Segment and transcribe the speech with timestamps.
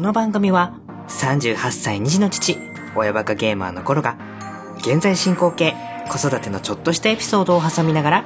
[0.00, 2.56] この番組は38歳2児の父、
[2.96, 4.16] 親バカゲーマーの頃が
[4.78, 5.74] 現在進行形、
[6.08, 8.24] 子育てのちょっとしたエピソードを挟みながら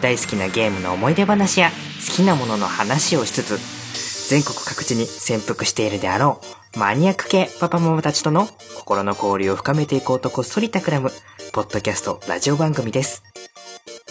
[0.00, 1.70] 大好きなゲームの思い出話や
[2.08, 6.40] 好きなものの話をしつつ全国各地に潜伏しているであろ
[6.76, 8.46] うマニアック系パパママたちとの
[8.76, 11.10] 心の交流を深めていこうとこっそり企む
[11.52, 13.24] ポッドキャストラジオ番組です。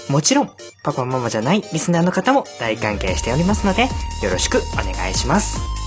[0.10, 0.52] もちろん、
[0.84, 3.88] パパママじゃないリスナーの方も大歓迎しておりますので、よ
[4.32, 5.85] ろしくお願いします。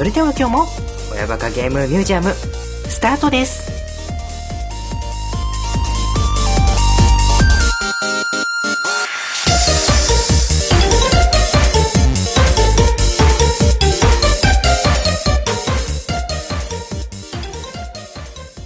[0.00, 0.66] それでは今日も、
[1.12, 3.70] 親バカゲームミュージアム、スタートです。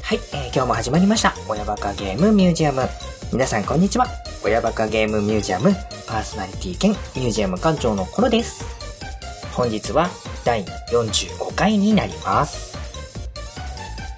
[0.02, 1.34] はい、えー今日も始まりました。
[1.48, 2.88] 親バカゲームミュージアム。
[3.32, 4.06] 皆さんこんにちは。
[4.44, 5.74] 親バカゲームミュージアム
[6.06, 8.73] パーソナリティ兼ミュージアム館長のコロです。
[9.54, 10.08] 本日は
[10.44, 12.76] 第45回になります。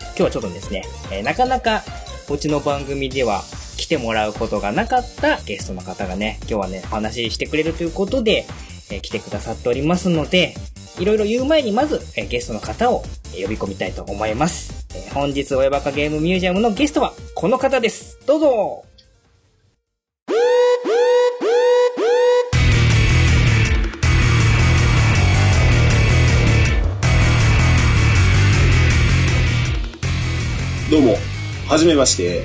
[0.09, 1.83] 今日はちょっとですね、えーなかなか
[2.31, 3.43] うちの番組では
[3.77, 8.47] 来てもらうことがなかったゲストの方がね、今日はね、お話ししてくれるということで、
[8.91, 10.55] えー来てくださっておりますので、
[10.99, 13.03] いろいろ言う前にまず、えーゲストの方を
[13.39, 14.87] 呼び込みたいと思います。
[14.95, 18.19] え本日、親バカゲームミュージアムのゲストはこの方です。
[18.27, 18.85] どうぞ
[30.89, 31.17] どうも、
[31.67, 32.45] はじめまして。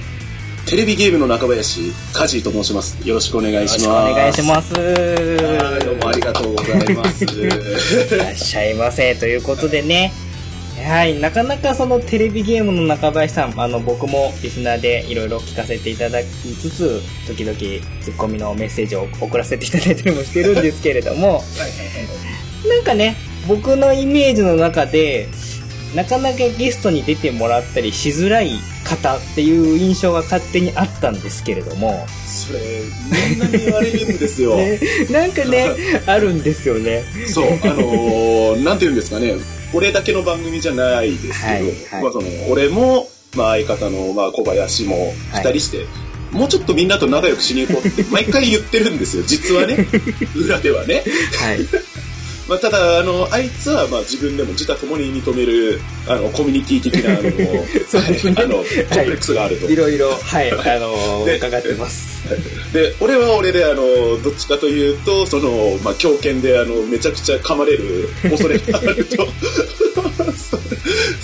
[0.65, 3.07] テレビゲームの中林、カジーと申します。
[3.07, 3.83] よろしくお願いします。
[3.83, 4.73] よろしくお願いします。
[4.73, 7.23] はいどうもありがとうございます。
[7.23, 9.13] いらっしゃいませ。
[9.13, 10.11] ということでね。
[10.83, 11.19] はい。
[11.19, 17.55] なかなかそのテレビゲームの中林さん、あの、僕もリスナーでいろいろ聞かせていただきつつ、時々
[18.01, 21.43] ツッコミのメッセージを送らせていただいたりもしてるんですけれども、
[22.67, 25.27] なんかね、僕のイメージの中で、
[25.95, 28.51] なかなかゲストに出てもらったりしづらい
[28.85, 32.59] 方っていう印象が勝手にあったんですけれども、それ、
[33.29, 34.55] みんなに言われるんですよ。
[34.57, 35.69] ね、なんかね、
[36.07, 37.03] あるんですよね。
[37.27, 39.35] そう、あのー、なんて言うんですかね。
[39.73, 45.85] 俺だけの番組じゃないですけど、はいはいまあその、俺も、まあ相方の、まあ小林も二人して、
[46.31, 49.87] もうちょっとみんなと仲良くしに行こうって毎回言ってるんですよ、実はね。
[50.35, 51.03] 裏ではね。
[51.37, 51.59] はい。
[52.51, 57.21] まあ、ただ、あの、あいつは、まあ、自分でも自他ともに認める、あの、コミュニティ的な、あの、
[57.87, 59.71] そうですねはいあの、コンプレックスがあると。
[59.71, 62.27] いろいろ、はい、あので伺ってます。
[62.73, 63.75] で、俺は俺で、あの、
[64.21, 69.27] どっちかというと、その、まあ、狂犬で、あの、めちゃくちゃ噛まれる恐れがあると。
[70.35, 70.59] そ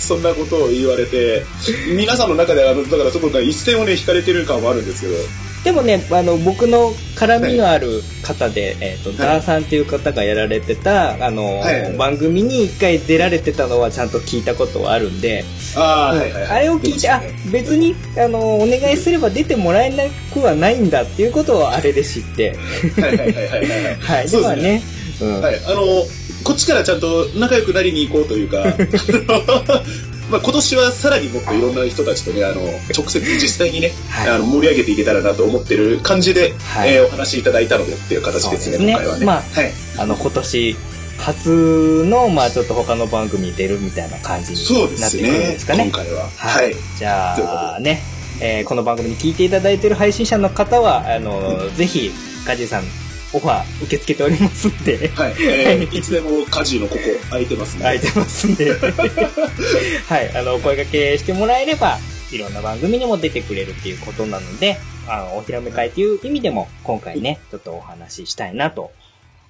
[0.00, 1.44] そんなことを言われて、
[1.94, 5.14] 皆さんの中で、あの、だからそこが一線をね、引かれてる感はあるんですけど、
[5.64, 15.44] でもね、あの、僕の絡みのある方で、えっ、と、はいダーさんっていう方がやられてた、あの、はい番組に一回出られてたのはちゃんと聞いたことはあるんで、
[15.76, 16.46] ああ、はいはいはい。
[16.46, 17.20] あれを聞いて、あ、
[17.50, 22.56] 別に、あの、お願いすれば出てもらえなくはないんだっていうことをあれで知って、
[23.00, 23.94] はいはいはいはいはい。
[23.96, 24.62] はい、そうですね。
[24.62, 24.82] ね、
[25.20, 25.40] うん。
[25.40, 25.84] はい、あの、
[26.44, 28.64] こっちからちゃんと仲良くなりに行こうというか、
[30.30, 32.60] まあ今年はさらにもっといろんな人たちとね、あの、
[32.94, 39.26] 直接実際にね、はいあの盛り上げていけたらなと思ってる感じで、はいえーお話しいただいたのでっていう形ですね、すね今回はね。
[39.26, 39.72] まあはい。
[39.98, 40.76] あの、今年、
[41.18, 44.58] 初の、まあちょっと他の番組に出るみたいな感じに
[45.00, 45.84] なってくるんでねすかね。
[45.84, 46.28] 今回は。
[46.36, 46.64] はい。
[46.64, 46.76] はい。
[46.96, 48.02] じゃあね、
[48.40, 52.12] えーこの番組に聞いていただいている配信者の方は、あの、ぜひ、
[52.46, 52.84] カジさん、
[53.32, 55.34] オファー受け付けておりますんで、はい。
[55.40, 57.00] えーいつでも家事のここ
[57.30, 57.82] 空いてますね。
[57.82, 58.70] 空いてますんで、
[60.08, 61.98] はい、あの、お声掛けしてもらえれば、
[62.30, 68.92] いろんな番組にも出てくれるっていうことなので、あの、お披露目会という意味でも、今回ね、ちょっとお話ししたいなと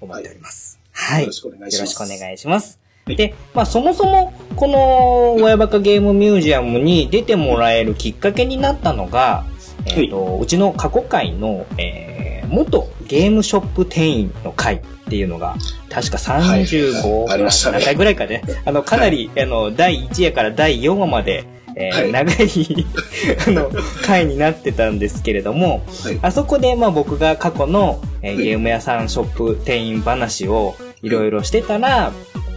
[0.00, 0.78] 思っております。
[0.92, 1.22] はい。
[1.22, 1.74] よろしくお願いします。
[1.76, 2.78] よろしくお願いします。
[2.80, 9.46] はいで、まあそもそも、この、親バカゲームミュージアムに出てもらえるきっかけになったのが、
[9.94, 15.56] えっ、と、うちの過去回の、えー、元ゲームショップ店員の会っていうのが、
[15.90, 17.78] 確かはいはい35、ありましたね。
[17.78, 18.42] 7回ぐらいかね。
[18.64, 21.46] あの、かなり、あの、第1夜から第4話まで、
[21.76, 22.12] えーはい。
[22.12, 22.86] 長い、
[23.46, 23.70] あの、
[24.04, 26.18] 回になってたんですけれども、はい。
[26.22, 28.44] あそこで、まあ僕が過去の、えーはい。
[28.44, 32.12] ゲーム屋さんショップ店員話をいろいろしてたら、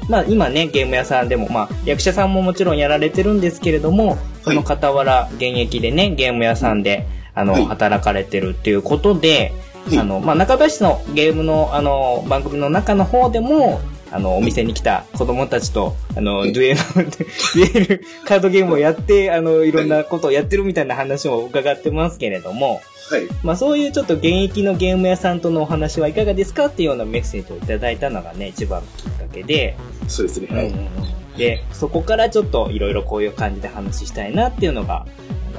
[0.10, 9.54] まあ今ね、ゲーム屋さんでも、まあ役者さんももちろんやられてるんですけれども、その傍ら現役でね、ゲーム屋さんで、あの、はい働かれてるっていうことで、
[9.88, 13.82] はいあの、まあ中林のゲームの、あの、番組の中の方でも、
[14.12, 17.10] あの、お店に来た子供たちと、あの、はいデュエル、
[17.74, 23.28] デュエルカードゲームをやって、あの、いろんなことをやってるみたいな話を伺ってますけれども、はい。
[23.44, 30.48] まあそういうちょっと現役のゲーム屋さんとのお話はいかがですかっていうようなメッセージをいただいたのがね、一番のきっかけで、そうですね。
[30.52, 31.21] はい。
[31.38, 35.06] で、そこからちょっといろいろこういう感じで話したいなっていうのが、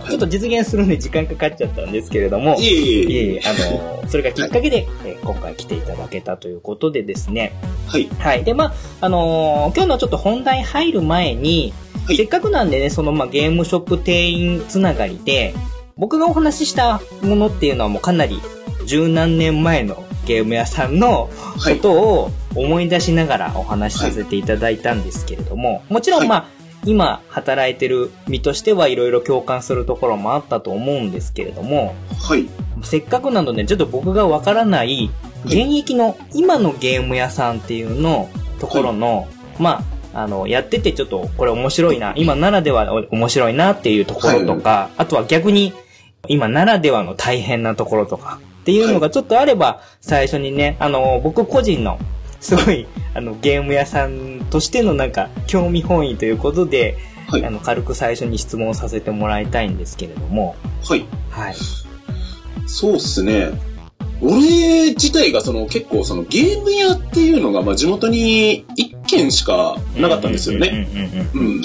[0.09, 3.41] ちょっと実現するのに時間かかっちゃったんですけれども、いえいえいえ。
[3.45, 7.53] あの、それがきっかけで、えー今回来ていただけたということでですね。
[7.87, 8.09] はい。
[8.19, 8.43] はい。
[8.43, 11.73] で、まあ、あのー今日のちょっと本題入る前に、
[12.07, 15.55] はいせっかくなんでね、その、まあ、ゲームショップ店員つながりで、
[15.97, 18.41] 僕がお話ししたものっていうのはもうかなり
[18.87, 21.77] 十何年前のゲーム屋さんのはい。
[21.77, 26.47] ことを思い出しながらお話しさせていただいたんですけれども、もちろんまあ、
[26.85, 32.49] 今働いてる身としてはいろいろ共感するところもあったと思うんですけれども、はい。
[32.83, 35.11] せっかくなのでちょっと僕がわからない
[35.45, 38.29] 現役の今のゲーム屋さんっていうの
[38.59, 39.29] ところの、
[39.59, 45.73] まあ、あの、やっててちょっとこれ面白いな、今ならではお面白いなっていうところとか、あとは逆に
[46.29, 51.99] 今ならではの大変なところとかっていうのがちょっとあれば、最初にね、あの、僕個人の
[52.41, 56.97] すごい、あの、ゲーム屋さんとしてのなんか興味本位ということで、
[57.29, 60.55] はいあの、軽く最初に質問させてもらいたいんですけれども、
[60.85, 61.05] はい。
[61.31, 61.55] はい。
[62.67, 63.50] そうっすね。
[64.20, 70.88] 俺自体がその結構そのゲーム屋っていうのがまあ地元に一軒しかなかったんですよね。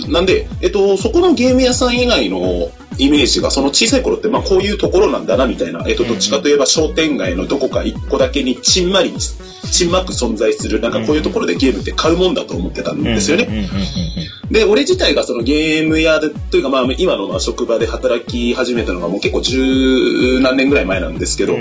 [0.10, 13.70] なんで、えっと、そこのゲーム屋さん以外のイメージがその小さい頃ってまあこういうところなんだなみたいな、えっと、どっちかといえば商店街のどこか一個だけにちんまり、ちんまく存在するなんかこういうところでゲームって買うもんだと思ってたんですよね。
[14.50, 21.58] で、俺自体がそのゲーム屋で、というかまあ今のまあ職場で働き始めたのがもう結構十何年ぐらい前なんですけど、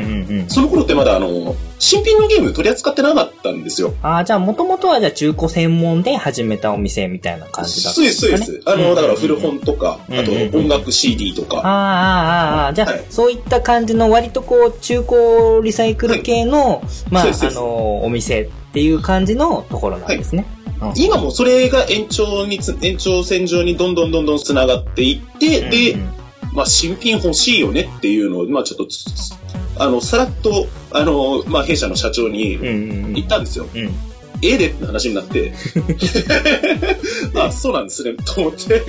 [0.49, 3.93] その頃ってまだあの、新品のゲーム取り扱ってなかったんですよ。
[4.03, 8.45] ああ、じゃあ、もともとはじゃあ中古専門で始めたお店みたいな感じだったそうです、んですかね。
[8.47, 8.71] そうです。
[8.71, 10.19] あの、だから古本とか、うん。
[10.19, 13.05] あと音楽 CD とか、ああ、ああ、ああ、じゃあ、はい。
[13.11, 17.59] そういった感じの割とこう、中古リサイクル系の、まあ、そうですそうです。
[17.59, 20.47] あの、お店っていう感じのところなんですね。
[20.81, 20.93] うん。
[20.97, 26.09] 今もそれが延長につ、延長線上にどんどんどんどん繋がっていって、で、うんうん。
[26.53, 28.87] まあ新品欲しいよねっていうのを、まあちょっと
[29.79, 33.67] あの、さらっと、あの、まあ弊社の社長にうんうん言ったんですよ。
[33.75, 33.81] うん。
[33.81, 34.16] うんえ
[34.51, 35.53] えでって話になって、
[37.35, 38.83] あ、そうなんですね、と思って。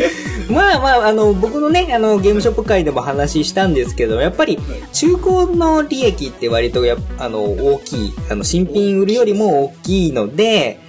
[0.50, 4.59] まあまあ、あの、僕のね、あの、ゲームショップ会でも話したんですけど、やっぱり、
[4.94, 10.80] 中古の利益って割とや、あの、大きい、あの、新品売るよりも大きいので、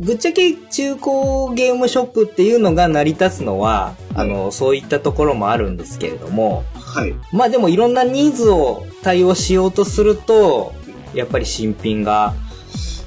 [0.00, 7.14] ぶっちゃけ中古ゲームショップっていうのが成り立つのは、あの、そういったところもあるんですけれども、はい。
[7.32, 10.72] まあでもいろんなニーズを対応しようとすると、
[11.14, 12.34] やっぱり新品が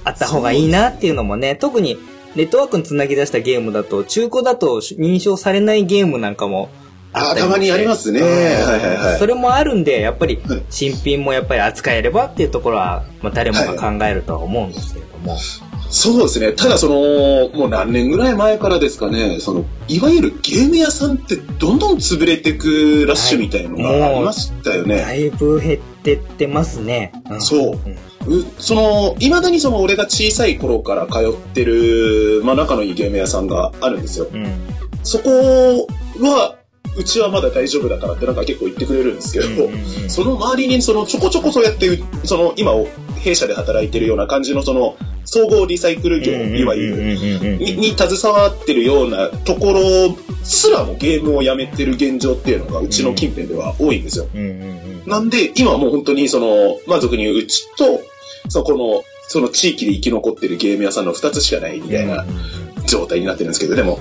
[0.03, 1.97] あった方がいいなっていうのもね、特に
[2.35, 6.69] ネットワークにつなぎ出したゲームだと、中古だと認証されないゲームなんかも
[7.11, 8.21] あたまにありますね。
[8.21, 9.19] うんはいはいはい。
[9.19, 15.37] それもあるんで、やっぱりはい新品もやっぱり扱えればっていうところは、まあ誰もが考えるとは思うんですけれども。
[15.89, 16.53] そうですね。
[16.53, 24.97] ただその、もう何年ぐらい前からですかね、その、いわゆるゲーム屋さんってどんどん潰れてくラッシュみたいのがありましたよね。
[24.97, 27.11] だいぶ減ってってますね。
[27.35, 27.97] んそうんう
[28.59, 34.27] その、未だにその俺が小さい頃から通ってる、まあ仲のいいゲーム屋さんがあるんですよ。
[34.31, 34.45] うん。
[35.03, 35.87] そこ
[36.21, 36.55] は、
[36.97, 42.87] うちはまだ大丈夫だからってなんか結構言ってくれるんですけど、うんうんうんその周りにそのちょこちょこそうやって、その今を
[43.19, 49.81] 弊社で働いてるような感じのその総合リサイクル業、いわゆる、るにに携わってるようなところ
[50.43, 54.27] すらもゲームをやめてる現状っていうのがうちの近辺では多いんですよ。
[54.33, 58.01] うんうんうんなんで、今はもう本当にその、まあ俗にうちと、
[58.47, 62.25] そこの、その地域で生き残ってるゲーム屋さんの2つしかないみたいな
[62.87, 63.99] 状態になってるんですけど、でも、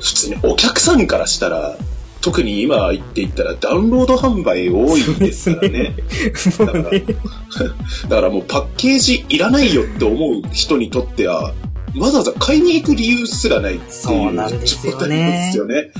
[0.00, 1.76] 普通にお客さんからしたら、
[2.20, 5.94] 特に今言っていったらダウンロード販売多いですからね。
[6.58, 7.04] だからね。
[8.08, 11.54] だからもうパッケージいらないよって思う人にとっては、
[11.96, 15.90] わざわざ買いに行く理由すらないっていうそうなんですよね状態なんですよね。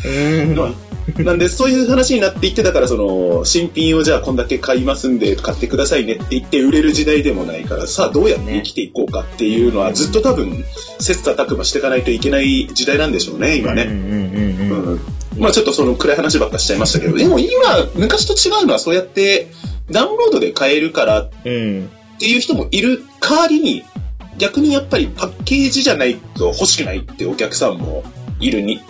[1.24, 10.64] なんで、そういう話になっていって、だからその、新品をじゃあこんだけ買いますんで買ってくださいねって言って売れる時代でもないから、さあどうやって生きていこうかっていうのはずっと多分、
[11.00, 13.84] 切磋琢磨していかないといけない時代なんでしょうね、今ね。
[13.84, 15.00] うんうんうんうんうん
[15.38, 17.48] まあちょっとその暗い話ばっかしちゃいましたけど、でも今、
[17.94, 19.46] 昔と違うのはそうやって
[19.90, 21.88] ダウンロードで買えるからっうん。
[22.18, 23.84] ていう人もいる代わりに、
[24.38, 28.02] 逆にやっぱりパッケージじゃないと欲しくないってお客さんも
[28.40, 28.80] いるに、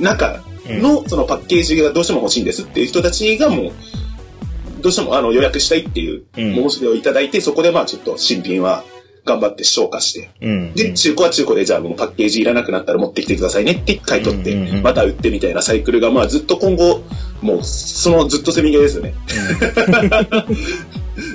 [0.00, 3.72] 中のそのパッケージがどうしても欲しいんですっていう人たちがもう、
[4.82, 8.84] どうしてもあの予約したいっていううん申し出をいただいて、そこでまあちょっと新品は
[9.26, 10.72] 頑張って消化して、うん。
[10.74, 17.02] で、中古は中古でじゃあもうパッケージいらなくなったら持ってきてくださいねって買い取ってまた売ってみたいなサイクルがまあずっと今後、
[17.42, 19.14] もうそのずっとセミゲーですよね。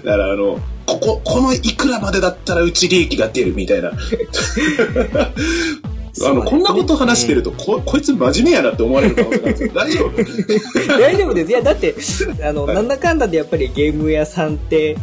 [0.06, 3.92] だからあの、ここ、このいくらまでだったらうち利益が出るみたいな。
[6.26, 9.72] あの、こんなこと話してると、こ、こいつ真面目やなって思われる可能性があるんですよ。
[9.74, 10.88] 大丈夫？
[11.00, 11.52] 大丈夫です。
[11.52, 11.96] いや、だって、
[12.44, 15.00] あの、なんだかんだでやっぱりゲーム屋さんって、好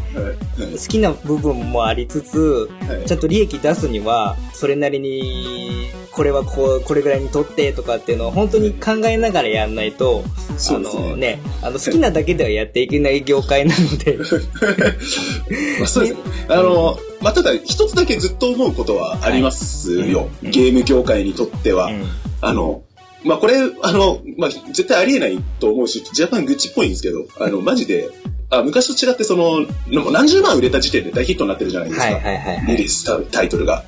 [0.88, 3.06] きな部分もありつつ、はい。
[3.06, 10.24] ちゃんと利益出すには、それなりに、これはこう、これぐらいに取ってとかっていうのを本当に考えながらやんないと、
[10.70, 14.18] あのね、あの、好きなだけではやっていけない業界なので、
[15.78, 16.14] まあ、そうです。
[16.14, 16.20] ね。
[16.48, 20.28] あの、まあ、ただ、一つだけずっと思うことはありますよ。
[20.42, 20.50] うん。
[20.50, 21.86] ゲーム業界にとっては。
[21.86, 22.04] うん
[22.40, 22.82] あの、
[23.24, 28.08] まあ、これ、あの、まあ、絶対ありえないと思うし、ジャパン愚痴っぽいんですけど、あの、マジで、
[28.50, 29.66] あ昔と違って、その、
[30.12, 32.06] 何十万売れた時点で大ヒットになってるじゃないですか。
[32.06, 32.66] はいはいはいはい。
[32.68, 33.82] リリースタイトルが。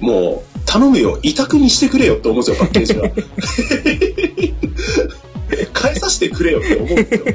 [0.00, 3.08] もう、頼むよ、委託にしてくれよって思うんですよ、パッケージは。
[5.72, 7.24] 返させてくれよって思うんですよ。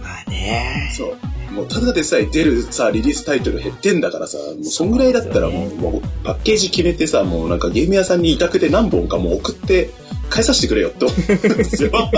[0.00, 0.90] まあね。
[0.96, 1.14] そう。
[1.58, 9.90] もうただでさえ出るさ、リリースタイトル減ってんだからさ、もうそんぐらいだったらもう、もうパッケージ決めてさ、もうなんかゲーム屋さんに委託で何本かもう送って
[10.30, 11.22] 返させてくれよって思うん
[11.56, 11.90] ですよ。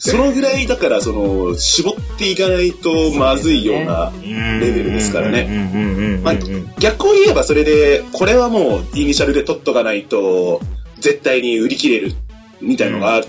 [0.00, 6.20] そのぐらいだから、その、絞っていかないとまずいようなレベルですからね。
[6.22, 6.34] まあ、
[6.78, 10.60] 逆を言えばそれで、これはもうイニシャルで取っとかないと、
[11.00, 12.12] 絶対に売り切れる、
[12.60, 13.26] みたいのがある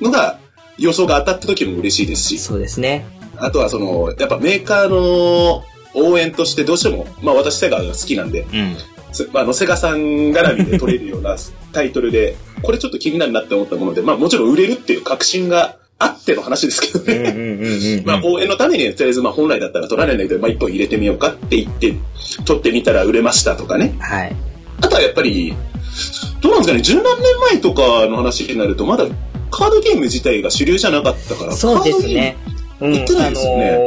[0.00, 0.40] のが、
[0.78, 3.19] 予想が当たった時も嬉しいですし、そうですね。
[3.40, 8.76] あとはその、やっぱメーカーの応援としてどうしても、まあ私セガが好きなんで、うん。
[9.12, 9.98] せあの、セガさん
[10.32, 11.36] 絡みで取れるような
[11.72, 18.02] タイトルで、これちょっと気になるなって思ったもので、まあもちろん売れるっていう確信があっての話ですけどね。
[18.06, 21.94] まあ、応援のために、とりあえず、まあ、本来だったら取られないけど、まあ、一本入れてみようかって言って、
[22.46, 23.94] 取ってみたら売れましたとかね。
[24.00, 24.34] はい。
[24.80, 25.54] あとはやっぱり、
[26.40, 29.04] どうなんですかね、十何年前とかの話になると、まだ
[29.50, 32.38] カードゲーム自体が主流じゃなかったから、そうですね。
[32.80, 32.92] うん。
[32.92, 33.78] 言ってないですよねあの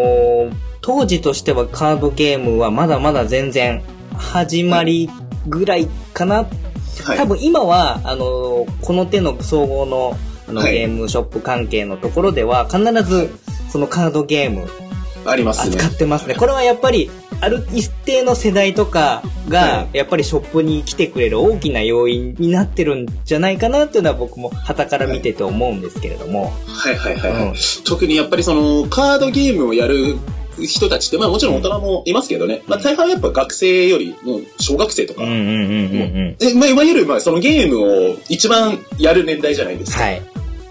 [0.51, 0.53] ー
[0.85, 3.81] 当時としてはカードゲームはまだまだ全然
[4.17, 5.09] 始まり
[5.47, 6.45] ぐらいかな。
[7.05, 7.17] はい。
[7.17, 13.29] 多分今は、あのーこの手の総合のあの、はいゲームショップ関係のところでは必ず
[13.69, 14.67] そのカードゲーム
[15.25, 15.75] ありますね。
[15.75, 16.36] 扱ってますね。
[16.36, 17.10] これはやっぱり、
[17.42, 26.53] ある一定の世代とかがは、やっぱりショップに来てくれる大きな要因になってるんじゃないかなっていうのは僕も旗から見てて思うんですけれども。
[26.68, 27.53] はいはいはい、はいうん
[27.86, 30.18] 特にやっぱりその、カードゲームをやる
[30.62, 32.62] 人たちって、まあもちろん大人もいますけどね。
[32.68, 35.24] まあ大半はやっぱ学生より、もう小学生とか。
[35.24, 36.36] うんうんうんうんうん。
[36.38, 40.03] でまあ、いわゆる、まあ、そのゲームを一番やる年代じゃないですか。
[40.03, 40.22] はい。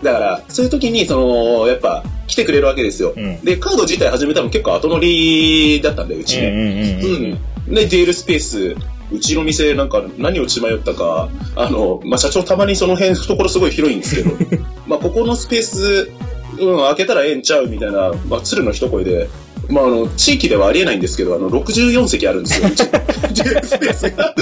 [0.02, 3.12] だから、そういう時に、その、やっぱ、来てくれるわけですよ。
[3.16, 6.48] うんで、カード自体始めたの結構後乗りだったんで、うちね。
[6.48, 7.74] うんうんうんうん。
[7.74, 8.76] で、デールスペース、
[9.12, 14.30] うちの店なんか何を血迷ったか、あの、まあ、社長たまにその辺懐すごい広いんですけど、
[14.88, 16.10] まあ、ここのスペース、
[16.58, 19.28] うん、開けたらええんちゃうみたいな、まあ、鶴の一声で、
[19.68, 22.84] まあ、あの、地域ではありえないんですけど、あの、64席あるんですよ、うち。
[22.88, 24.34] デールスペースが。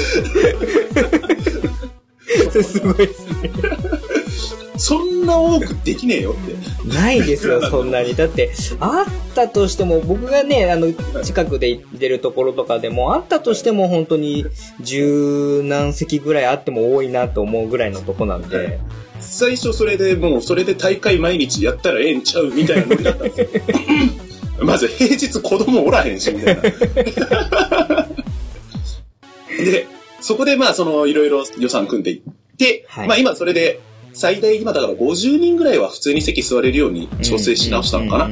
[2.54, 2.64] うん。
[2.64, 3.89] すごいですね。
[4.80, 6.88] そんな多くできねえよって。
[6.88, 8.14] ないですよ、そんなに。
[8.14, 10.90] だって、あったとしても、僕がね、あの、
[11.22, 14.46] 近くで行ってるところとかでも、あったとしても本当に
[14.80, 18.80] 十何席ぐらいあっても多いなと思うぐらいのとこなんで。
[19.20, 23.62] 最初それでもうそれで大会毎日やったらええんちゃうみたいなノリだったんですよ。
[24.64, 26.62] まず平日子供おらへんしみたいな。
[29.62, 29.86] で、
[30.20, 32.20] そこでまあそのいろいろ予算組んでいっ
[32.56, 33.80] て、はいまあ今それで
[34.12, 38.30] 最大今だから50人ぐらいは普通に席座れるように調整し直したのかな。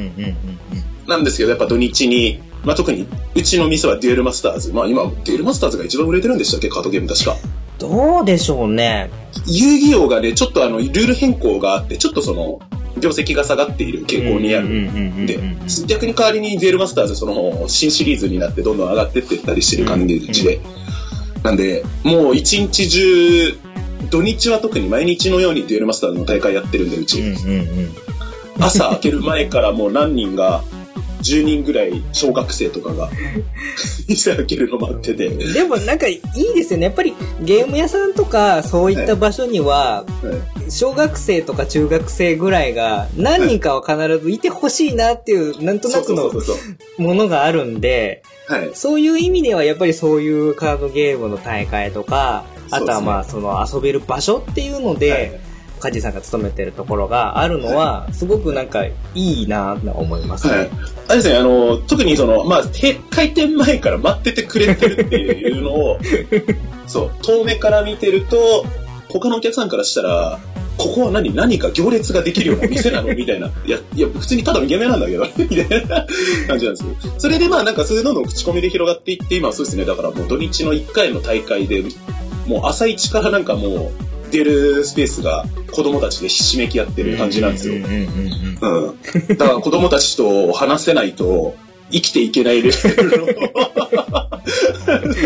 [1.06, 4.72] なんですけどやっぱ土日に、まあ特にうちの店はデュエルマスターズ。
[4.72, 6.68] まあ今デュエルマスターズが一番売れてるんでしたっけ？
[6.68, 7.36] カードゲーム確か。
[7.78, 9.08] どうでしょうね。
[9.46, 12.60] 遊戯王がね、ちょっとあの、ルール変更があって、ちょっとその、
[12.98, 14.66] 業績が下がっている傾向にある。
[14.68, 15.38] んで、
[15.86, 20.60] 逆に代わりにデュエルマスターズ、その、新シリーズになってどんどん上がってってったりしてる感じで。
[21.44, 23.56] なんで、もう一日中、
[24.10, 27.20] 土日は特に毎日のようにデュエルマスターズの大会やってるんで、うち。
[27.20, 27.90] うんうんうん
[28.60, 30.64] 朝開ける前からもう何人が、
[31.22, 33.10] 10人ぐらい小学生とかが、
[34.08, 35.28] 店開けるの待ってて。
[35.28, 36.86] でもなんかいいですよね。
[36.86, 46.30] やっぱりゲーム屋さんとかそういった場所には、はい小学生とか中学生ぐらいが何人かは必ずいてほしいなっていう、なんとなくの。
[46.98, 48.70] ものがあるんで、はい。
[48.74, 55.40] そういう意味ではやっぱりそういうカードゲームの大会とか、あとはまあその遊べる場所っていうのはいで、
[55.78, 60.56] カジさんが勤めてるところがあるのは、すごくなんかいいなと思いますね。
[60.56, 60.70] はい。
[61.08, 65.98] あれですね、あの、特にその、まあ、へ開店前から待っててくれてるっていうのを、
[66.86, 68.64] そう、遠目から見てると、
[69.08, 70.38] 他のお客さんからしたら、
[70.78, 73.14] ここは何何か行列ができるような店なの？
[73.14, 73.48] みたいな。
[73.66, 76.06] いや、いや、普通にただのイケメンなんだけど、 みたいな
[76.46, 76.96] 感じなんですよ。
[77.18, 81.84] それでまあなんかそれどんどん口コミで広がっていって、今そうですね、だからもう土日の1回の大会で、
[82.46, 87.74] もう朝一からなんかもう、出るスペースが子供たちでひしめき合ってる感じなんですよ。
[87.74, 88.96] うん。
[89.36, 91.54] だから子供たちと話せないと
[91.90, 93.26] 生きていけないレベルの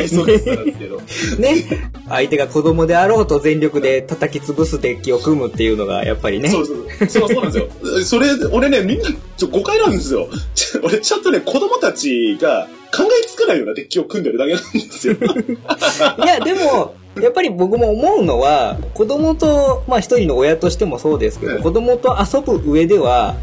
[0.00, 1.00] リソースなんですけど。
[1.38, 1.92] ね。
[2.08, 6.50] 相手が子供であろうと全力で叩き潰すデッキを組むっていうのが、やっぱりね。
[6.50, 6.76] そうそう。
[7.08, 7.68] そうそうなんですよ。
[8.04, 10.28] それ、俺ね、みんな、ちょ、誤解なんですよ。
[10.82, 15.14] 俺、ちゃんとね、子供たちが考えつかないようなデッキを組んでるだけなんですよ。
[15.14, 23.36] いや、でも、やっぱり僕も思うのは、子供と、まあ一人の親としてもそうですけど、うん子供と遊ぶ上では、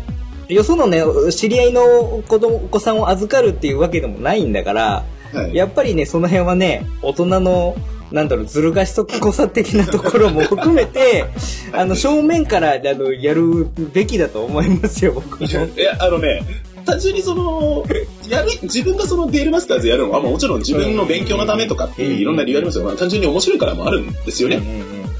[0.55, 5.55] よそのね、知り合いの子供、お子さんを預かるっていうわけでもないんだから、はい。
[5.55, 7.75] やっぱりね、その辺はね、大人の、
[8.11, 11.25] なんだろう、ずる賢さ的なところも含めて、
[11.71, 15.45] あの、正面から、あの、やるべきだと思いますよ、僕も。
[15.45, 16.41] いや、あのね、
[16.85, 17.85] 単純にその、
[18.27, 22.85] やる、自分がそのデールマスターズやるのは、まあもちろん自分の勉強のためとかっていういろんな理由ありますよ。
[22.85, 24.61] まあ単純に面白いからもあるんですよね。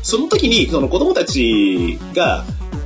[0.01, 2.43] その時に、その子供たちが、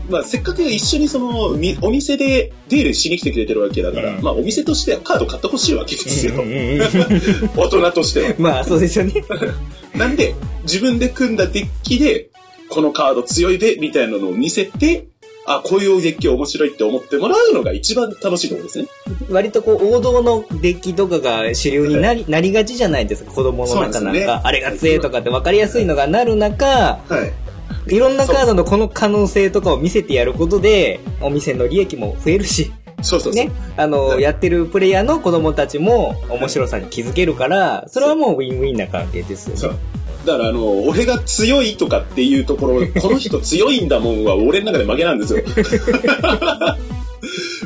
[0.10, 6.36] まあ、せっかく一緒にその、みお店でデールしに来てくれてるわけだから、うんまあ、お店としてはカード買ってほしいわけですよ。
[6.36, 6.84] うんうんうん
[7.56, 8.34] 大人としては。
[8.40, 9.14] まあ、そうですよね。
[9.96, 12.30] なんで、自分で組んだデッキで、
[12.70, 15.08] このカード強いで、みたいなのを見せて、
[15.46, 18.88] あ、こういうデッキ面白いって思ってもらうのが一番楽しいところですね。
[19.30, 24.00] 割とこう、王道のデッキとかが主流になり、なりがちじゃないですか、子供の中なんか。
[24.00, 27.43] そうですねあれが強いとかって分かりやすいのがなる中、はい。
[27.88, 32.72] いろんなカードのこの可能性とかを見せてやることで、お店の利益も増えるし、
[33.02, 33.34] そうそう。
[33.34, 39.80] ね、あの、はいやってるプレイヤーの子供たちも面白さに気づけるから、それはもうウィンウィンな関係ですよね。。
[40.26, 45.44] だからあの、俺が強いとかっていうところ、この人強いんだもんは俺の中で負けなんですよ。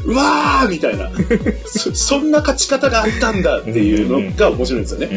[0.08, 1.12] うわーみたいな
[1.68, 1.94] そ。
[1.94, 5.10] そんな勝ち方があったんだっていうのが面白いんですよね。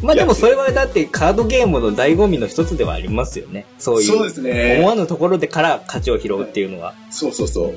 [0.00, 3.66] まあでもそれはだってカードゲームの醍醐味の一つではありますよね。
[3.78, 4.06] そういう。
[4.06, 6.94] そうですね思わぬところでから勝ちを拾うっていうのは。
[7.10, 7.74] そうそうそ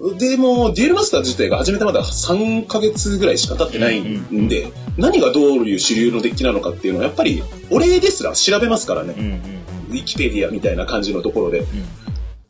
[0.00, 0.18] う。
[0.18, 9.14] でも、デュエルマスター自体が始めてまだ3ヶ月ぐらいしか経ってないんで、何がどういう主流のデッキなのかっていうのは、やっぱり、俺ですら調べますからね。
[9.18, 9.40] うんうん
[9.88, 11.64] ウィキペディアみたいな感じのところで。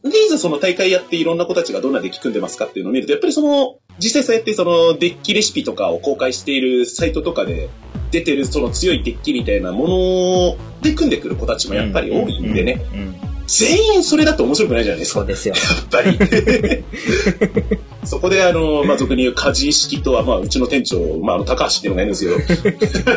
[0.02, 7.68] で、いざその大会やっていろんな子たちがどんなデッキ組んでますかっていうのを見ると、やっぱりその、実際そうやってそのデッキレシピとかを公開しているサイトとかで
[8.12, 12.80] 出てるその強いデッキみたいなもので組んでくる子たちもやっぱり多いんでね。
[13.48, 15.20] 全員それだと面白くないじゃないですか。
[15.20, 15.54] そうですよ。
[15.54, 16.84] やっぱり。
[18.04, 23.16] そこで、あの、まあ、俗に言う家事式とは、まあ、うちの店長、まあ、あの、高橋っていうのがいるんですけど、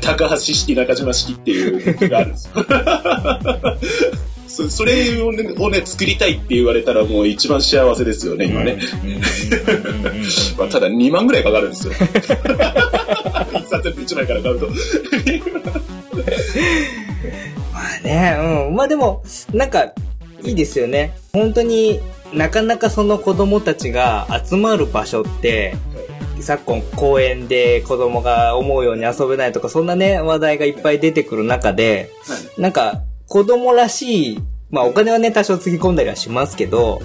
[0.02, 2.64] 高橋式、中島式っていうのがあるんですよ。
[4.68, 8.78] そそれをねをね、作りたいって言われたらもう一番幸せですよね、今ね。
[10.58, 11.92] まあ、ただ2万ぐらいかかるんですよ。
[13.54, 14.68] 一冊1枚から買うと。
[17.72, 18.36] まあね、
[18.68, 18.74] うん。
[18.74, 19.92] まあでも、なんか、
[20.42, 21.16] いいですよね。
[21.32, 22.00] 本当に
[22.32, 25.74] なかなかその子供たちが集まる場所って、
[26.40, 32.10] 昨今公園で子供が思うように遊べないとか、そんなね、話題がいっぱい出てくる中で、
[32.56, 34.38] なんか、子供らしい、
[34.70, 37.00] まあお金はね、多少つぎ込んだりはしますけど、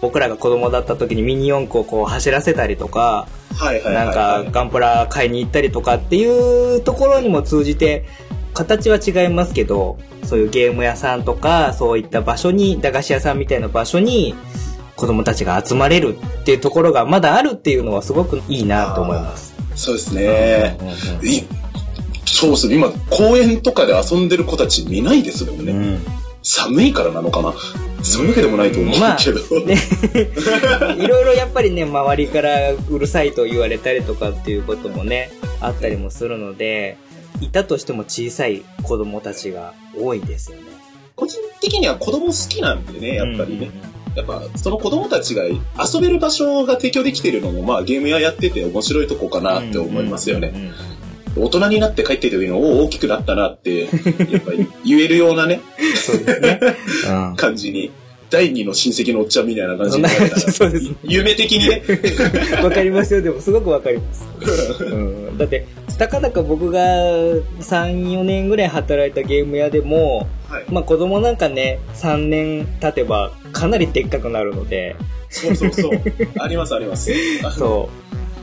[0.00, 4.06] 僕らが子供だった時にミニ四駆をこう走らせたりとか、はいはいはいはい。
[4.06, 8.04] なんかガンプラ買いに行ったりとかっていうところにも通じて、
[8.54, 14.34] 形は違いますけど、そういうゲーム屋さんとか、そういった場所に、駄菓子屋さんみたいな場所に、
[14.96, 19.54] 子供たちが集まれるっていうところがまだあるっていうのはすごくいいなと思います。
[19.74, 20.76] そうですね。
[22.26, 22.74] そうですね。
[22.74, 25.72] 今、公園とかで遊んでる子たち見ないですもんね。
[25.72, 27.54] うん寒いからなのかな？
[28.02, 29.38] そういうわけでもないと思うまあけど。
[29.60, 29.76] ね
[30.98, 36.96] いろいろやっぱりね、周りからうるさいと言われたりとかっていうこともね、あったりもするので、
[37.40, 40.64] いたとしても小さい子供たちが多いですよね。
[41.14, 43.70] 個人的には子供好きなんでね、やっぱりね。
[44.16, 45.58] やっぱ、その子供たちが遊
[46.00, 50.52] べる場所が提供できてるのも、まあゲーム屋やってて面白いとこかなって思いますよね。
[51.36, 53.82] 大人になって帰ってきた時に、おお、大きくなったなって、
[54.30, 55.60] やっぱり言えるようなね、
[55.96, 56.60] そうですね。
[57.08, 57.36] うん。
[57.36, 57.90] 感じに、
[58.32, 60.90] 第二の親戚のおっちゃんみたいな感じになれたら、 そうです。
[61.04, 61.82] 夢的にね、
[62.62, 63.20] わかりますよ。
[63.20, 64.26] でもすごくわかります。
[64.84, 65.38] うん。
[65.38, 65.66] だって、
[65.98, 70.64] たかだか僕が3、4年ぐらい働いたゲーム屋でも、はい。
[70.70, 74.96] まあ子供なんかね、3年経てばかなりでっかくなるので、
[75.28, 76.00] そうそうそう。
[76.38, 77.12] ありますあります。
[77.56, 77.88] そ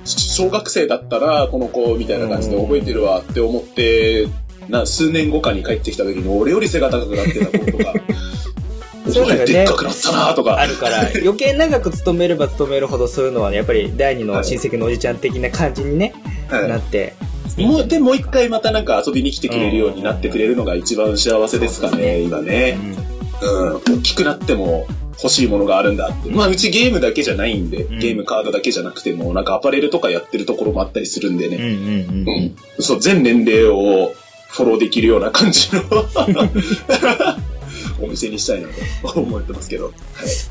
[0.05, 4.27] 小学生だったら、この子みたいな感じで覚えてるわって思って、
[4.69, 7.93] な数年後かに帰ってきた時に、俺より背が高くなってた子とか、
[9.12, 10.59] そうでっかくなったなとか。
[10.59, 16.13] あるから、余計長く勤めれば勤めるほどそういうのはね、やっぱり第二の親戚のおじちゃん的な感じにね、
[16.49, 17.15] はいなって。
[17.57, 22.77] もう、で、もう一回またなんか遊びに来てくれるようになってくれるのが一番幸せですかね、今ね。
[23.41, 23.97] うん。
[23.97, 24.85] 大きくなっても
[25.21, 26.29] 欲しいものがあるんだって。
[26.32, 31.67] まあ、うちゲームだけじゃないんで、んゲームカードだけじゃなくても、なんかアパレルとかやってるところもあったりするんでうんうんね。
[31.67, 32.29] うんうん。
[32.29, 32.55] うん。
[32.79, 34.13] そう、全年齢を
[34.49, 35.82] フォローできるような感じの
[38.01, 38.67] お店にしたいな
[39.13, 39.86] と 思ってますけど。
[39.86, 39.93] はい。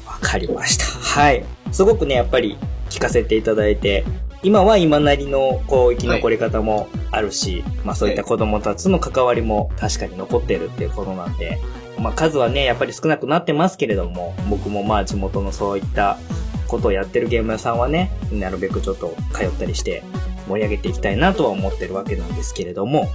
[0.06, 0.84] わかりました。
[0.84, 1.44] はい。
[1.72, 2.56] すごくね、やっぱり
[2.90, 4.04] 聞かせていただいて、
[4.42, 11.58] 今は今なりのこう生き残り方もあるし、まあそういった子供たちの関わりも確かに残ってるっていうことなんで、
[11.98, 16.18] まあ数はね、やっぱり少なくなってますけれども、僕もまあ地元のそういった
[16.66, 20.02] ことをやってるゲーム屋さんはね、なるべくちょっと通ったりして
[20.48, 23.08] 盛り上げていきたいなとは思ってるわけなんですけれども、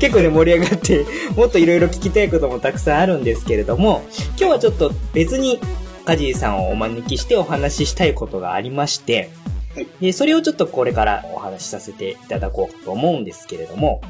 [0.00, 5.60] 結構ね、盛り上がって、もっといろいろ聞きたいこともたくさんあるんですけれども、今日はちょっと別に、
[6.04, 9.30] カジーさんをお招きしてお話ししたいことがありまして、
[9.74, 14.00] はいで、それをちょっとこれからお話しさせていただこうかと思うんですけれども、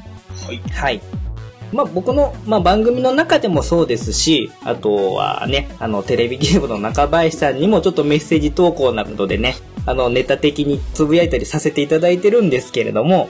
[0.45, 0.61] はい。
[0.71, 1.01] はい。
[1.71, 13.29] まあ僕の、まあ、番組の中でもそうですし、あとはね、あの、テレビゲームの中林さんにもちょっとメッセージ投稿などでね、あの、ネタ的につぶやいたりさせていただいてるんですけれども、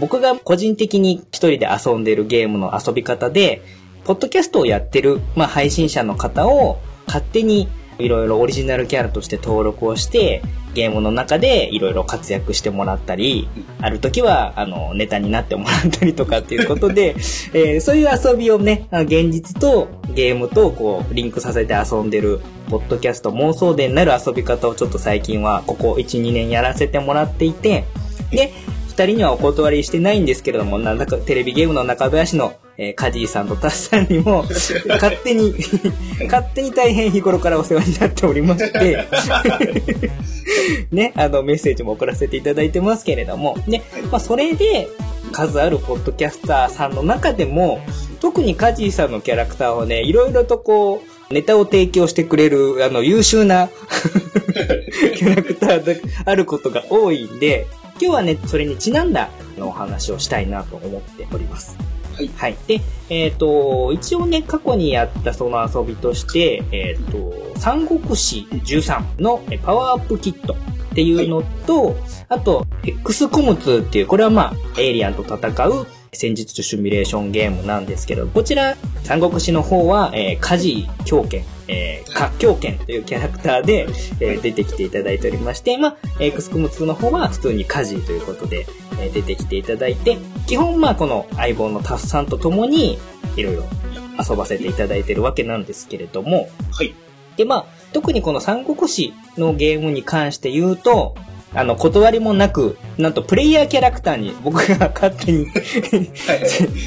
[0.00, 3.62] 僕が個人的に一人で遊んでるゲームの遊び方で、
[4.04, 7.68] ポッドキャストをやってる、まあ、配信者の方を勝手に
[8.02, 10.42] いろいろオリジナルキャラとして登録をして、
[10.74, 13.48] ゲームの中でいろいろ活躍してもらったり、
[13.80, 17.14] ある時は、あの、ネタになってもらったりとかっていうことで、
[17.52, 27.84] えーそういう遊びをね、現実とゲームとこう、リンクさせて遊んでる、ポッドキャスト妄想伝なる遊び方をちょっと最近は、ここ1、2年やらせてもらっていて、
[28.30, 28.52] で、
[28.92, 34.44] 二人にはお断りしてないんですけれども、なんだかテレビゲームの中林の、えーカジーさんとタスさんにも、
[34.86, 35.54] 勝手に、
[36.30, 39.06] 勝手に大変日頃からお世話になっておりまして、
[40.92, 44.88] ね、あの、メッセージも送らせていただいてますけれども、ね、まあ、それで、
[45.32, 47.80] 数あるポッドキャスターさんの中でも、
[48.20, 53.70] 特にカジーさんのキャラクターはね、いろいろとこう、ネタを提供してくれる、あの、優秀な
[55.16, 57.66] キャラクターであることが多いんで、
[58.00, 61.76] 今日はね、それにちなんだお話をしたいなと思っております。
[62.14, 62.56] はいはい。
[62.66, 70.54] で、えっ、と、一応ね、過去にやったその遊びとして、えっ、と、三国志13のえパワーアップキット
[70.92, 71.96] っていうのと、
[72.28, 83.86] あと、X コムツっていう、これはまあ、エイリアンと戦う戦術シミュレーションゲームなんですけど、こちら、三国志の方は、えー、カジー狂犬、えー、活狂犬というキャラクターで、
[84.20, 88.66] えー出てきていただいておりまして、まあ、X コム2の方は普通にカジーということで、
[89.00, 92.98] えー出てきていただいて、基本まあこの相棒のタスさんと共に、
[93.36, 93.64] いろいろ
[94.20, 96.94] 遊ばせていただいてるわけなんですけれども、はい。
[97.38, 101.14] で、まあ、特にこの三国志のゲームに関して言うと、
[101.54, 105.46] あの、断りもなく、なんとプレイヤーキャラクターに僕が 勝手に。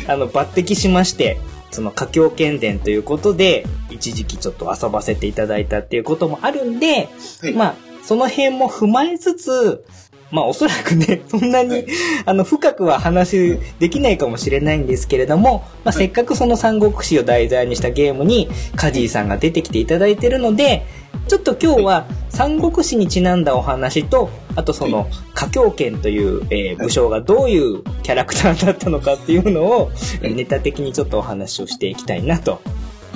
[0.07, 1.37] あの、抜擢しまして、
[1.71, 7.09] その、佳境剣伝ということで、一時期ちょっと遊ばせていただいたっていうこともあるんで、
[7.41, 9.83] はいまあ、その辺も踏まえつつ、
[10.31, 11.85] まあおそらくね、そんなに、はい。
[12.25, 20.85] あの、深くは話できないかもしれないんですけれども、まあ、せっかくその三国志を題材にしたゲームに、カジーさんが出てきていただいてるので、
[21.27, 32.61] ちょっと今日は三国志にちなんだお話と、あとその、佳境剣という、えー武将がどういうキャラクターだったのかっていうのを、えーネタ的にちょっとお話をしていきたいなと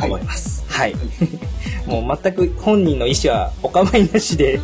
[0.05, 0.63] 思います。
[0.67, 0.95] はい。
[1.85, 4.59] もう全く本人の意思はお構いなしで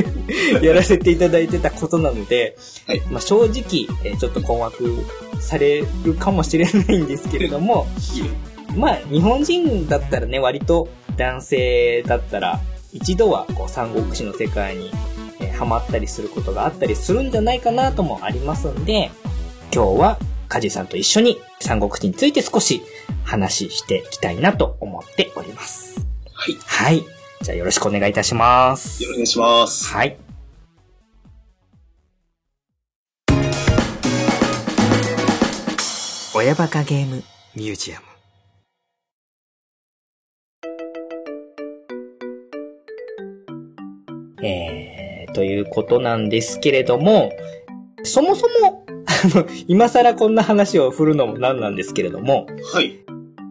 [0.62, 5.04] やらせていただいてたことなので、はいまあ、正直、えーちょっと困惑
[5.40, 7.86] されるかもしれないんですけれども、
[8.76, 12.60] まあ、日本人だったらね、割と男性だったら、
[12.92, 14.90] 一度はこう三国志の世界に、
[15.40, 19.10] えーハマったりすることがあったりするんじゃないかなともありますんで、
[19.72, 22.82] 今日は梶さんと一緒に三国志について少し
[23.24, 26.00] 話していきたいなと思っております。
[26.32, 26.54] はい。
[26.54, 27.04] よはい。
[27.42, 29.04] じゃあよろしくお願いいたします。
[29.04, 29.86] ろしくお願いします。
[29.94, 30.16] はい。
[36.34, 37.24] 親バカゲーム
[37.56, 38.08] ミュージアム。
[44.40, 47.32] えー、ということなんですけれども、
[48.04, 48.87] そもそも、あ
[49.28, 52.98] の、 今更こんな話を振るのもなんなんですけれども、はい。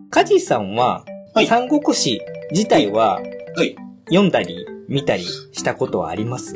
[0.10, 1.04] カジさんは、
[1.34, 3.22] はい三国志自体は
[3.56, 3.76] はい。
[4.10, 6.56] 読んだり見たりしたことはあります？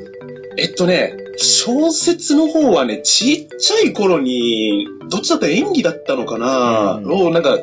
[0.58, 7.58] えっとね、小説の方はね、ちっちゃい頃に、どっちだったら演技だったのかな、うんをなんか、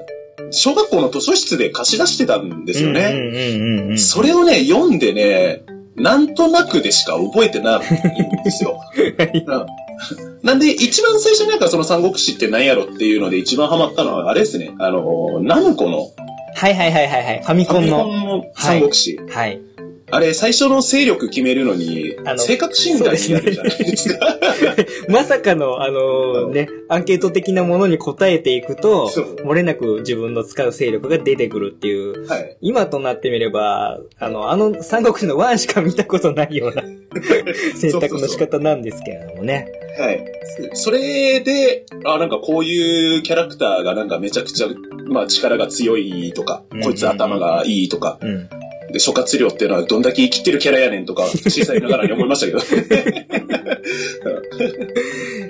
[0.50, 3.96] 小学校の図書室で貸し出してたんですよね。
[3.96, 5.62] それをね、読んでね、
[5.98, 8.80] なんとなくでしか覚えてないんですよ。
[9.46, 9.66] な
[10.42, 16.10] なんで、一番最初になんかその三国志って何やろっていうので一番ハマったのは、あれですね、あの、ナムコの
[16.54, 17.42] はいはいはいはいはい。
[17.42, 18.06] ファミコンファミコの。
[18.06, 19.18] ンの三国志。
[19.30, 19.60] はい。
[20.10, 24.38] あれ、最初の勢力決めるのにあ、の性格診断になるじゃないですか。
[25.08, 29.08] まさかの、あのね、アンケート的なものに答えていくと
[29.44, 32.56] 漏れなく自分の使う勢力が出てくるっていう、はい。
[32.60, 36.82] 今となってみれば、あの、あの三国志のワンしか見たことないような
[37.76, 39.68] 選択の仕方なんですけれどもね。
[39.98, 40.24] はい。
[40.74, 44.68] それで、あ、なんかこういうキャラクターがなんかめちゃくちゃ、
[45.06, 48.48] まあ力が強いとかうん、こいつ頭がいいとか、うん。
[48.92, 52.60] で、諸葛亮っていうのはどんだけ生きてるキャラやねんとか、小さいながらに思いましたけど。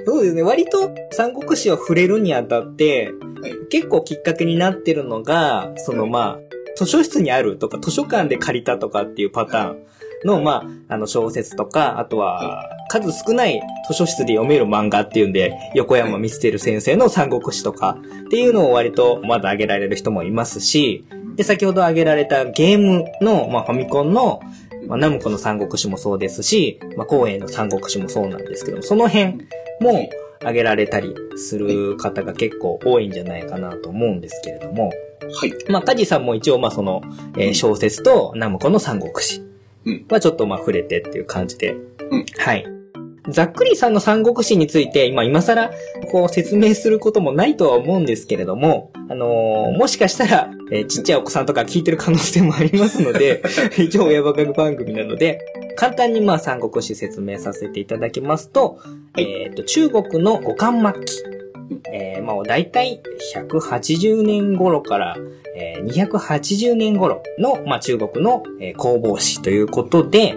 [0.07, 0.43] そうですね。
[0.43, 3.55] 割と三国志を触れるにあたって、はい。
[3.71, 9.79] 結構きっかけになってるのが、そのまあ、図書室にあるとか図書館で借りたとかっていうパターン
[10.25, 21.05] の、まあ、あの小説とか、あとは数少ない図書室で読める漫画っていうんで、横山光輝先生の三国志とかっていうのを割とまだ挙げられる人もいますし、
[21.39, 24.41] で、先ほど挙げられたゲームの、まあ、ファミコンの、
[24.89, 29.47] まあ、ナムコの三国志もそうですし、まあ、光栄の三国志もそうなんですけど、その辺
[29.81, 34.91] も挙げられたりする方が結構多いんじゃないかなと思うんですけれども、
[35.41, 35.53] はい。
[35.71, 37.03] まあ、カジさんも一応、まあ、その、
[37.37, 39.43] えー小説とナムコの三国志
[39.85, 41.77] うんはちょっと、まあ、触れてっていう感じで、
[42.11, 42.78] うんはい。
[43.29, 45.71] ざっくりさんの三国志について、今、今更、
[46.11, 53.43] こう、説明することもないとは思うんですけれども、あのーもしかしたら、えーちっちゃいお子さんとか聞いてる可能性もありますので、
[53.79, 55.41] 一応親バカ番組なので、
[55.77, 58.79] 簡単にまあ三国志説明させていただきますと、
[59.13, 59.25] はい。
[59.25, 61.23] えっ、と、中国の五漢末期、
[61.93, 63.01] えー、まあ、だいたい
[63.35, 65.17] 180年頃から、
[65.55, 70.35] えー280年頃の、まあ、中国の、えー攻防史ということで、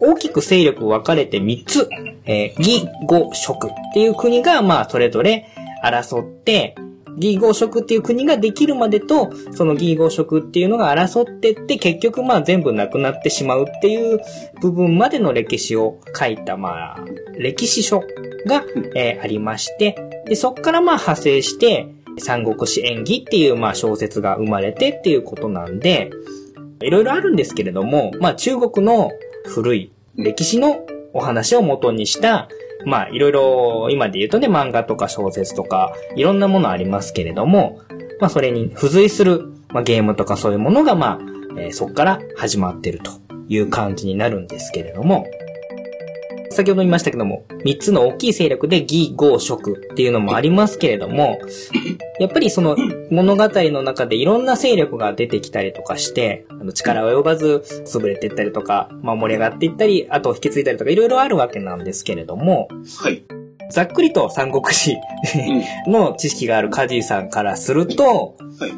[0.00, 1.88] 大きく勢力分かれて3つ、
[2.24, 5.46] えー義、呉、蜀っていう国が、まあ、それぞれ
[5.84, 6.74] 争って、
[7.16, 14.20] 義呉蜀っていう国ができるまでと、その義呉蜀っていうのが争ってって、結局まあ全部なくなってしまうっていう
[14.60, 16.98] 部分までの歴史を書いた、まあ、
[17.36, 18.00] 歴史書
[18.46, 26.10] が、えーありまして、で、そっからまあ派生して、三国志演義っていうまあ小説が生まれてっていうことなんで、
[26.82, 29.10] いろいろあるんですけれども、まあ中国の
[29.46, 32.48] 古い歴史のお話を元にした、
[32.84, 37.80] まあいろいろ今で言うとね漫画とか小説とかいろんなものありますけれども、
[38.20, 41.20] まあそれに付随する、まあ、ゲームとかそういうものがまあ、
[41.58, 43.10] えーそっから始まってると
[43.48, 45.26] いう感じになるんですけれども、
[46.60, 51.40] 先ほど言いましたけども、三つの大きい勢力で義、豪、蜀っていうのもありますけれども、
[52.18, 52.76] やっぱりその
[53.10, 62.68] 物語の中でいろんな勢力が出てきたりとかして、あの力及ばず潰れていったりとか、まあ盛り上がっていったり、あと引き継いだりとかいろいろあるわけなんですけれども、
[62.98, 63.24] はい。
[63.70, 64.96] ざっくりと三国志
[65.86, 65.92] うん。
[65.92, 68.72] の知識があるカジーさんからすると、はい。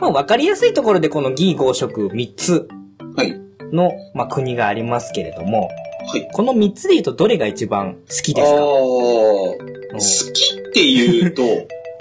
[0.00, 2.66] まあわかりやすいところでこの義、豪、蜀三つ
[3.14, 3.40] はい。
[3.72, 5.70] の、まあ、国がありますけれども、
[6.10, 6.28] はい。
[6.32, 8.60] この三つで言うとどれが一番好きあですか？
[8.60, 9.98] 好
[10.32, 11.42] きっていうと、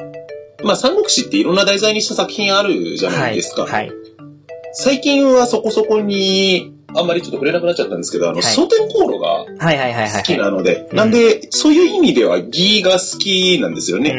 [0.64, 3.64] まあ三国志っていろんな題材にした作品あるじゃないですか。
[3.64, 3.72] はい。
[3.72, 3.92] はい。
[4.74, 9.46] 最近はそこそこに、あんまりちょっと触れなくなっちゃったんですけど、あの、はい蒼天航路が。
[10.18, 14.14] 好きなので、うんなんで、そういう意味では義が好きなんですよね。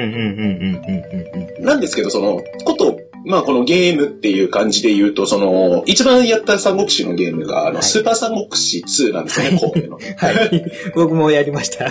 [1.60, 9.98] なんですけど、その、こと、まあこのゲームっていう感じで言うと、その、一番やった三国志のゲームが、あの、はいスーパー三国志2なんですよね、神戸の。
[10.16, 10.64] はい。
[10.94, 11.86] 僕もやりました。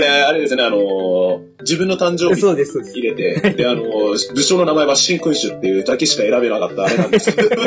[0.00, 2.80] れ、あれですね、あの、自分の誕生日そうです。
[2.92, 7.48] 入れて、で、あの、武将の名前は新君主っていうだけしか選べなかったあれなんですけど。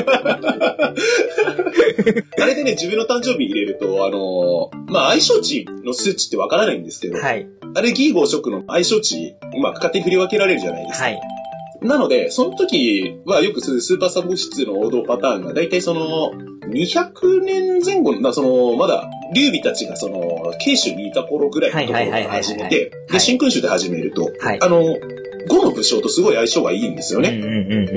[2.41, 7.47] あれでね、自分の誕生日入れると、あの、まあ、相性値の数値ってわからないんですけど、はい。
[7.75, 11.05] あれ、ギーゴーショックの相性値、まあ、勝手に振り分けられるじゃないですか。
[11.05, 11.19] はい。
[11.81, 16.33] なので、その時はよくするスーパーサブ室の王道パターンが、だいたいその、
[16.67, 24.59] 200年前後の、まあ、その、まだ、劉備たちがその、慶州にいた頃ぐらいのところから始めて、はいで、新君主で始めると、はい。
[24.61, 24.97] あの、
[25.47, 27.41] 5の武将とすごい相性がいいんですよね。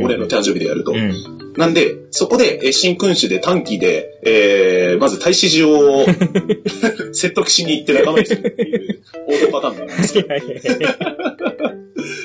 [0.02, 0.92] 俺の誕生日でやると。
[0.92, 1.12] うん。
[1.56, 6.06] なんで、そこで、えー新君主で短期で、えー、まず大使寺を
[7.12, 10.24] 説得しに行って仲間にするっていう王道パターンなんですよ。
[10.28, 11.71] はい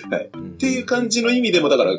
[0.10, 0.26] はいはい。
[0.26, 1.92] っていう感じの意味でも、だから、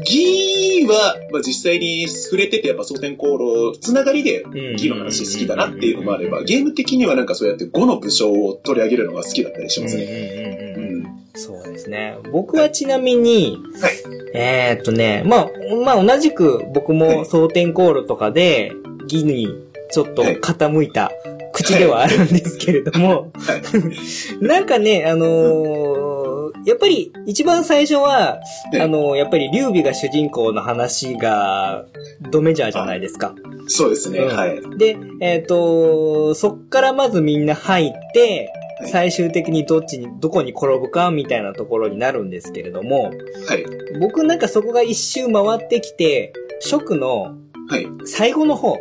[0.00, 10.74] 義は、まあ、実際に触れてて、やっぱ蒼天航路、つながりで、義の話好きだなっていうのもあれば、ゲーム的にはなんかそうやって5の武将を取り上げるのが好きだったりしますね。
[10.76, 11.06] うん。
[11.34, 12.16] そうですね。
[12.32, 15.48] 僕はちなみに、はいえーっとね、まあ、
[15.84, 18.72] まあ同じく僕も蒼天航路とかで、
[19.04, 19.48] 義に
[19.90, 21.10] ちょっと傾いた
[21.52, 23.62] 口ではあるんですけれども、はい。
[24.44, 26.17] なんかね、あのー
[26.64, 28.40] やっぱり一番最初は、
[28.72, 31.84] ねあのーやっぱり劉備が主人公の話が
[32.30, 33.34] ドメジャーじゃないですか。
[33.66, 34.20] そうですね。
[34.20, 34.60] うんはい。
[34.78, 43.64] で、えっ、と、そっからまずみんな入って、はい最終的にどっちに、どこに転ぶかみたいなところになるんですけれども、はい。
[43.98, 46.32] 僕なんかそこが一周回ってきて、
[46.62, 47.36] 初の
[47.68, 47.86] はい。
[48.04, 48.78] 最後の方、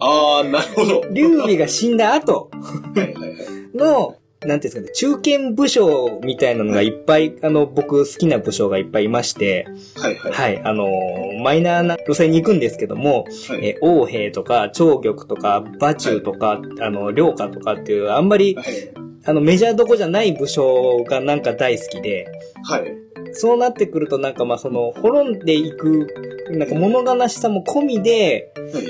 [0.00, 1.02] あー、なるほど。
[1.12, 2.50] 劉備が死んだ後
[2.94, 3.36] はいはいはい。
[3.74, 10.32] の、なんていうんですかね、中堅武将みたいなのがいっぱい、あの、僕好きな武将がいっぱいいまして、はいはい。
[10.32, 10.88] はい、あの、
[11.42, 13.66] マイナーな路線に行くんですけども、はい。
[13.66, 18.66] えー王兵とか、長玉とか、馬中とか、あの、良家とかっていう、あんまり、はい。
[19.24, 22.26] あの、メジャーどこじゃない武将がなんか大好きで、
[22.64, 22.96] はい。
[23.32, 26.06] そうなってくるとなんかまあその、滅んでいく、
[26.50, 28.84] なんか物悲しさも込みで、はい。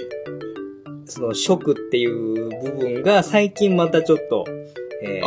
[1.07, 4.45] その、食っていう部分が最近またちょっと、
[5.03, 5.27] えー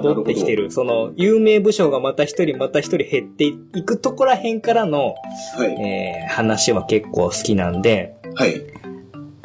[0.00, 0.70] 戻ってきてる。
[0.70, 3.54] その、有名武将がまた一人また一人減ってい
[3.84, 5.14] くとこら辺からの、
[5.56, 5.70] はい。
[5.80, 8.62] えー話は結構好きなんで、はい。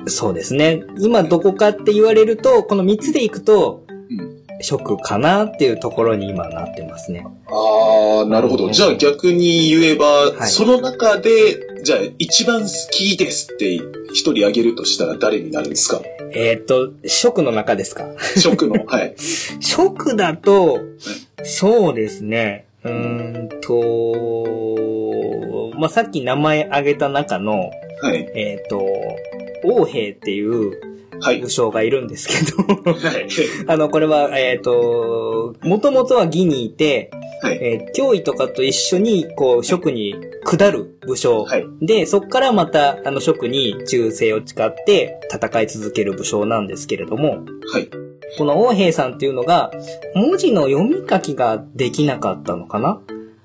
[0.07, 0.83] そうですね。
[0.99, 4.39] 今どこかって言われると、この3つでいくと、うん。
[4.61, 7.25] 食かなっていうところに今なってますね。
[7.47, 8.69] あー、なるほど。
[8.71, 11.29] じゃあ逆に言えば、はいその中で、
[11.83, 13.73] じゃあ一番好きですって
[14.13, 16.01] 一人あげるとしたら誰になるんですか？
[16.31, 18.07] えーっと、食の中ですか？
[18.37, 18.83] 食の。
[18.85, 19.15] はい。
[19.59, 20.79] 食だと、
[21.43, 22.65] そうですね。
[22.83, 28.29] うーんと、まあ、さっき名前挙げた中の、はい。
[28.35, 28.85] えーっと、
[29.63, 30.79] 王兵っていうはい
[31.21, 31.49] 武。
[31.49, 33.27] 将がいるんですけど、はい。
[33.67, 37.59] あの、これは、えーっと、もともとは義にいて、はい。
[37.61, 41.43] えー脅威とかと一緒に、こう、職に下る武将。
[41.43, 41.65] はい。
[41.81, 47.39] で、そっからまた、あの、職に忠誠を誓って戦い続ける武将なんですけれども、
[47.71, 47.89] はい。
[48.37, 49.71] この王兵さんっていうのが、
[50.15, 53.01] 文字の読み書きができなかったのかな、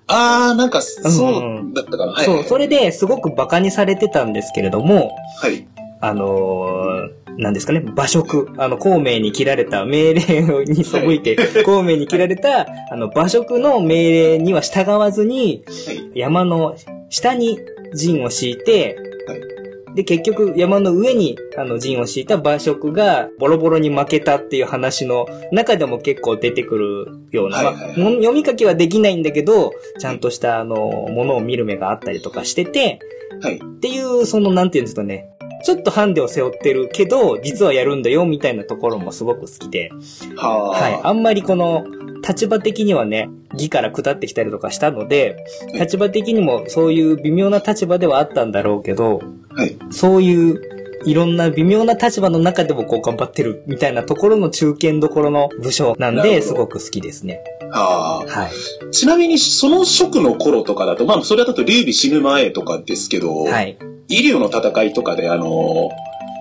[0.07, 2.13] あー、なんか、うんそうだったかな。
[2.13, 2.25] はい。
[2.25, 5.67] そう、それですごく馬鹿にされてたんですけれども、はい。
[6.01, 8.49] あのーなんですかね、馬食。
[8.59, 16.11] あの、孔明に切られた命令に背いて、孔明に切られた、あの、馬食の命令には従わずに、はい。
[16.15, 16.77] 山の
[17.11, 17.59] 下に
[17.95, 19.55] 陣を敷いて、はい
[19.95, 32.99] で、結局山の上にあの陣を敷いた馬食がボロボロに負けたっていう話の中でも結構出てくるような、はいはいはいまあも読み書きはできないんだけど、ちゃんとしたあの、ものを見る目があったりとかしてて、
[33.41, 33.59] はい。
[33.59, 35.29] っていう、その、なんていうんですかね、
[35.65, 39.91] ちょっとハンデを背負ってるけど、実はやるんだよ、みたいなところもすごく好きで、
[40.37, 41.01] ははい。
[41.03, 41.85] あんまりこの、
[42.27, 49.77] 立場的にはね、義から下ってきたりとかしたので、立場的にもそういう微妙な立場ではあったんだろうけど、はい。
[49.91, 50.74] そういう
[51.05, 57.43] いろんな微妙な立場の中でもこう頑張ってるみたいなところの中堅どころの武将なんで、すごく好きですね。
[57.71, 58.47] ははい。
[58.47, 58.91] あ。
[58.91, 63.79] ちなみに、その職の頃とかだと、まあ、それだと劉備死ぬ前とかですけど、はい。
[64.09, 65.91] イリオの戦いとかで、あの、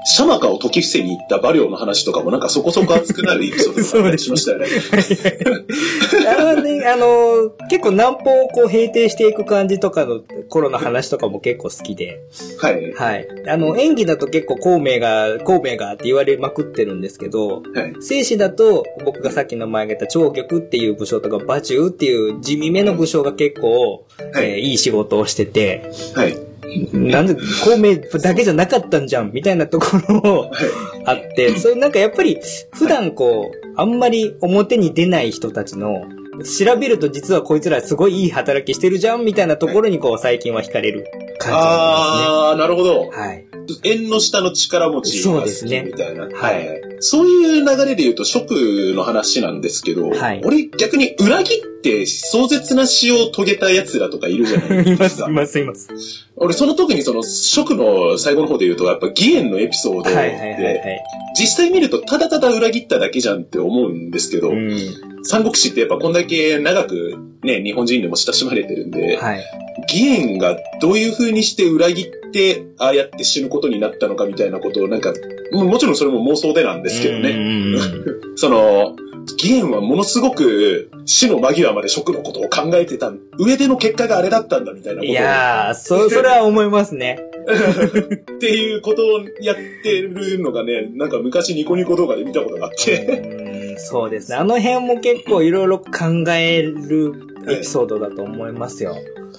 [0.05, 4.67] シャマカを解き伏せに行った馬領の話とかもなんかそこそこ熱くなるエピソードがあったりしましたよね。
[6.37, 12.21] あのね、あの、結構南方をこう平定していく感じとかの頃の話とかも結構好きで、
[12.59, 12.93] はい。
[12.93, 13.27] はい。
[13.47, 17.93] あの、演技だと結構孔明が、孔明がって言われまくってるんですけど、はい。
[18.01, 26.52] 生死だと、僕がさっきの前挙げた長玉っていう武将とか、馬中っていう地味めの武将が結構、はいえーいい仕事をしてて、はい。
[26.93, 30.51] なんで、孔明だけじゃなかったんじゃん、みたいなところを
[31.05, 32.39] あって、それなんかやっぱり、
[32.73, 36.03] 普段こう、あんまり表に出ない人たちの、
[36.43, 41.05] 調べると実はこいつらすごいいい働きしてるじゃん、みたいなところにこう、最近は惹かれる
[41.39, 42.93] 感じあー、なるほど。
[42.93, 43.23] なんですね。
[43.23, 43.45] はい。
[43.83, 46.27] 縁の下の力持ちそうですねみたいな。
[46.27, 48.51] はいそういう流れで言うと、職
[48.95, 55.31] の話なんですけど、はい俺逆に裏切って壮絶な死を遂げた奴らとかいるじゃない います、ですかい。
[55.31, 55.89] ます、います。
[56.35, 61.03] 俺その時にその職の最後の方で言うと、やっぱ義援のエピソードで、はいはいはいはい。
[61.39, 64.77] 実際見るとただただ裏切っただけじゃんって思うんですけど、うん。
[65.23, 69.43] 三国志ってやっぱこんだけ長くね、日本人でも親しまれてるんで、はい。
[69.87, 75.13] 義援がどういう風にして裏切って、ああやって死ぬことになったのかみたいなことをなんか、
[75.51, 77.37] ももちろんそれも妄想でなんですけどね。
[78.35, 78.95] その、
[79.37, 87.19] 義援はものすごく死の間際まで職のことを考えてた上での結果があれだったんだみたいなことをいやー、そ、それは思いますね。
[88.35, 93.37] っていうことをやってるのがね、なんか昔ニコニコ動画で見たことがあって。
[93.37, 93.43] うん
[93.77, 94.37] そうですね。
[94.37, 97.13] あの辺も結構いろいろ考える
[97.47, 98.95] エピソードだと思いますよ。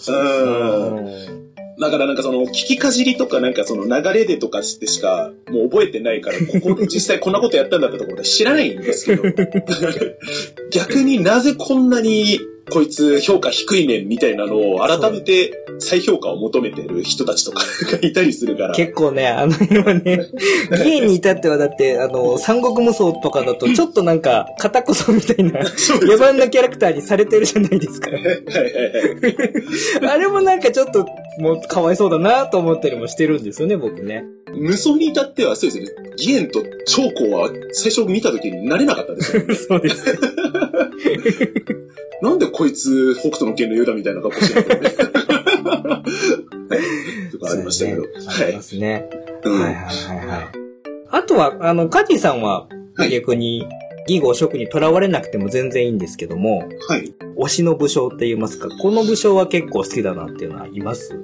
[0.08, 0.96] うん。
[0.96, 1.44] うん
[1.78, 9.24] だからなんかその、聞きかじりとかなんかその流れでとかしてしかもう覚えてないから、ここで実際こんなことやったんだったところで知らないんですけど、
[10.70, 12.38] 逆になぜこんなに
[12.70, 18.74] こいつ評価低いねんみたいなのを改めて再評価を求めてる人たちとか がいたりするから。
[18.74, 20.28] 結構ね、あの辺はね、
[20.84, 25.66] 議員に至ってはだって、 あの、三国無双とかだと、ちょっとなんか、片こそみたいな、野
[26.16, 28.10] 蛮なキャラクターにされてるじゃないですか。
[28.10, 30.06] はいはいはい。
[30.10, 31.06] あれもなんかちょっと、
[31.38, 34.24] もう、かわいそうだなと思ったりもしてるんですよね、僕ね。
[34.56, 39.42] 無双に至ってはそうですね、義援と長江は最初見た時になれなかったですよ。
[39.68, 40.18] そうです。
[42.22, 44.64] なんでこいつ北斗の剣のユダみたいな格好してる。
[47.32, 48.02] とかありましたけど。
[48.02, 49.08] ありますね。
[49.44, 49.84] うんはいはい
[50.18, 50.46] はいはい。
[51.10, 53.66] あとは、あの、カジさんははい逆に、
[54.08, 57.12] 義語職にとらわれなくても全然いいんですけども、はい。
[57.38, 61.18] 推しの武将って言いますか、この武将は結構好きだなっていうのはいます？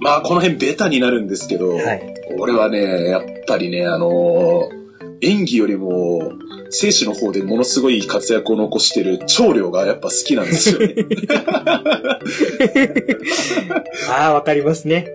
[0.00, 2.14] まあ、この辺ベタになるんですけど、はい。
[2.38, 4.83] 俺はね、やっぱりね、あのー
[5.20, 6.32] 演技よりも、
[6.70, 10.94] 生死の方でものすごい活躍を残してる長領がやっぱ好きなんですよね。
[14.10, 15.08] ああ、わかりますね。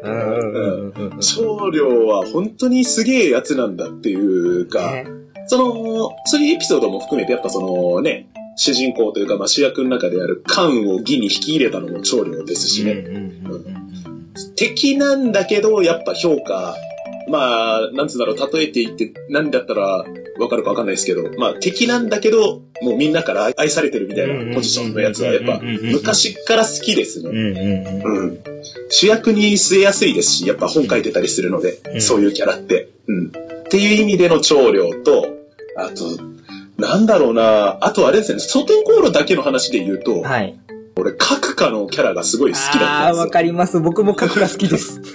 [1.19, 5.05] 長領は本当にすげえやつなんだっていうか、ね
[5.47, 13.03] その、そういうエピソードも含めて、やっぱそのね、主人公というか、まあ、主役の中である関を義に引き入れたのも長領ですしね。
[14.55, 16.75] 敵なんだけど、やっぱ評価、
[17.29, 20.05] まあ、なんつうんだろう、例えて言って、何だったら
[20.39, 28.41] わかるかわかんないですけど、まあ、敵なんだけど、もうみんなから愛されてるみたいなポジションのやつは、やっぱ、昔から好きですね。
[28.89, 32.89] 主役に据えやすいですし、やっぱ本書いてたりするので、うんそういうキャラって。
[33.07, 33.27] うん。
[33.27, 33.31] っ
[33.69, 35.27] ていう意味での長領と、
[35.75, 36.17] あと、
[36.77, 40.57] なんだろうな、あとあれですね、蒼天航路だけの話で言うと、はい。
[40.95, 43.29] 俺、各家のキャラがすごい好きだったんですよ。
[43.29, 43.79] かります。
[43.79, 45.01] 僕も角が好きです。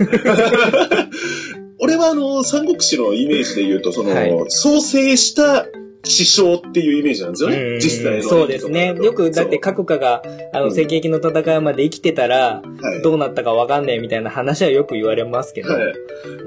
[1.85, 5.66] 俺はあの、三国志のイメージで言うと、その、はい創生した
[6.07, 8.22] 師匠っていうイメージなんですよね、うん実際の。
[8.22, 8.95] そうですね。
[8.95, 10.22] よく、だって各家が、
[10.53, 15.72] あの、うん赤壁の戦いまで生きてたら、はいどうなったかわかんねえみたいな話はよく言われますけど。
[15.72, 15.95] はい。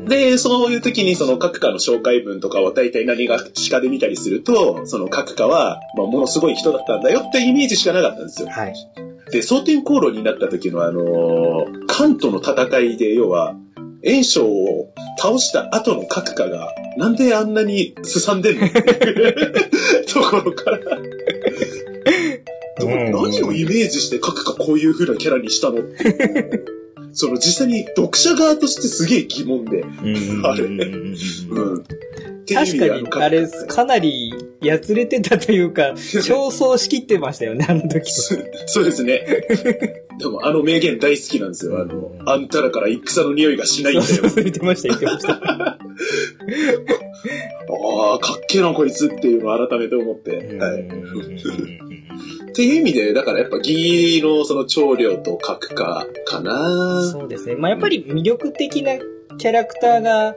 [0.08, 8.50] で、そういう時にその各家の紹介文とかを大体何がしかで見たりすると、その各家は、まあ、ものすごい人だったんだよってイメージしかなかったんですよ。
[8.50, 8.74] はい。
[9.32, 13.56] で、蒼天航路になった時のあのー関東の戦いで、要は、
[14.04, 18.66] 炎章を倒した後の各家が、なんであんなにすさんでんの？
[18.68, 20.80] っていうところから、
[22.80, 25.78] 何をイメージして各家こういう風なキャラにしたの？
[27.20, 31.16] その実際に読者側としてすげえ疑問で、あれうん。
[32.48, 38.12] 確でかに、あれ、かなり、やつれてたというか、 焦燥しきってましたよね、あの時。
[38.12, 38.36] そ
[38.68, 39.26] そうですね。
[40.20, 41.82] でもあの名言大好きなんですよ。
[41.82, 44.30] あの、あんたらから戦の匂いがしないんだよそう。
[44.30, 45.34] そう言ってました、言ってました。
[45.42, 45.78] あ
[48.14, 50.36] あ、かっけえなこいつっていうのを改めて思って。
[50.60, 50.88] はい。
[52.50, 57.10] っていう意味で、だからやっぱ義のその長領と角化かな。
[57.12, 57.56] そうですね。
[57.56, 58.94] まあ、やっぱり魅力的な
[59.38, 60.36] キャラクターが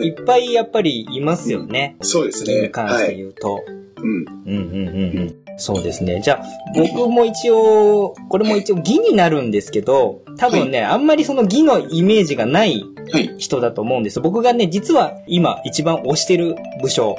[0.00, 1.96] いっぱいやっぱりいますよね。
[2.02, 2.62] そうですね。
[2.62, 3.16] に関してはい。
[3.16, 3.60] 言うと。
[3.96, 4.10] うん。
[4.10, 5.36] うんうんうんうん。
[5.56, 6.20] そうですね。
[6.20, 6.44] じゃあ、
[6.74, 12.82] 僕も一応、これも一応義になるんですけど、多分ね、あんまりその義のイメージがない
[13.12, 13.34] はい。
[13.38, 14.20] 人だと思うんです。
[14.20, 17.16] 僕がね、実は今一番推してる武将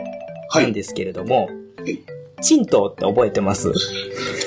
[0.50, 0.64] はい。
[0.64, 1.50] なんですけれども、
[1.86, 2.00] い
[2.42, 3.72] 陳東って覚えてます？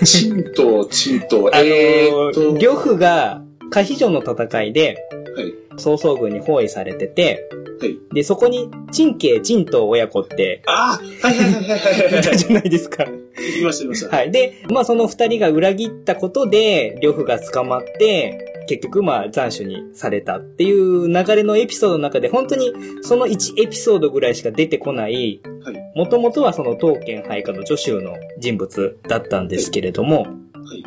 [0.05, 4.97] チンと、チあのえーっと、ー、呂布が可否城の戦いで、
[5.37, 5.55] はい。
[5.77, 7.49] 曹操軍に包囲されてて、
[7.81, 7.99] はい。
[8.13, 11.77] で、そこに、陳慶、陳東親子って、ああはいはいはいは
[12.09, 13.05] いはいたじゃないですか。
[13.05, 14.17] 言いました言いました。
[14.17, 14.33] はい。
[14.33, 22.73] で、まあその二人が裏切ったことで、呂布が捕まって、結局まあ斬首にされたっていう流れのエピソードの中で、本当に
[23.03, 25.78] その1エピソードぐらいしか出てこない、はい。
[25.99, 30.29] もともとはその刀剣配下の助手の人物だったんですけれども、は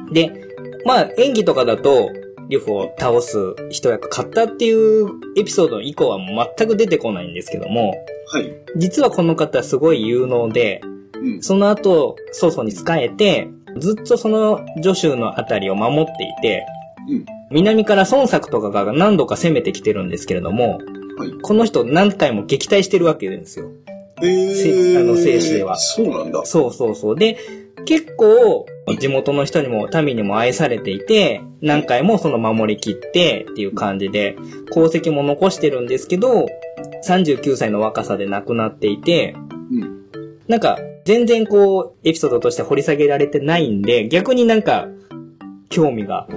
[0.09, 0.13] い。
[0.13, 0.31] で、
[0.85, 2.09] まあ演技とかだと、
[2.47, 3.37] 呂布を倒す
[3.69, 6.17] 一役買ったっていうエピソード以降は
[6.57, 7.93] 全く出てこないんですけども、
[8.27, 8.53] はい。
[8.77, 10.79] 実はこの方すごい有能で、
[11.15, 11.43] うん。
[11.43, 13.49] その後、曹操に仕えて、
[13.79, 16.65] ずっとその助手のあたりを守っていて、
[17.09, 20.77] うん南から孫作とかが何度か攻めてきてるんですけれども、
[21.17, 23.71] はいこの人何回も撃退してるわけですよ。
[24.23, 26.45] えー、あの生死ではそうなんだ。
[26.45, 27.15] そうそうそう。
[27.15, 27.37] で、
[27.85, 28.65] 結構、
[28.99, 34.35] 地元の人にも民にも愛されていて、何回もその守り切ってっていう感じで、
[34.71, 36.47] 功績も残してるんですけど、
[37.05, 39.35] 39歳の若さで亡くなっていて、
[39.71, 40.05] うん。
[40.47, 44.87] なんか、全然こう、エピソードとして掘り下げられてないんで、逆になんか、
[45.69, 46.27] 興味が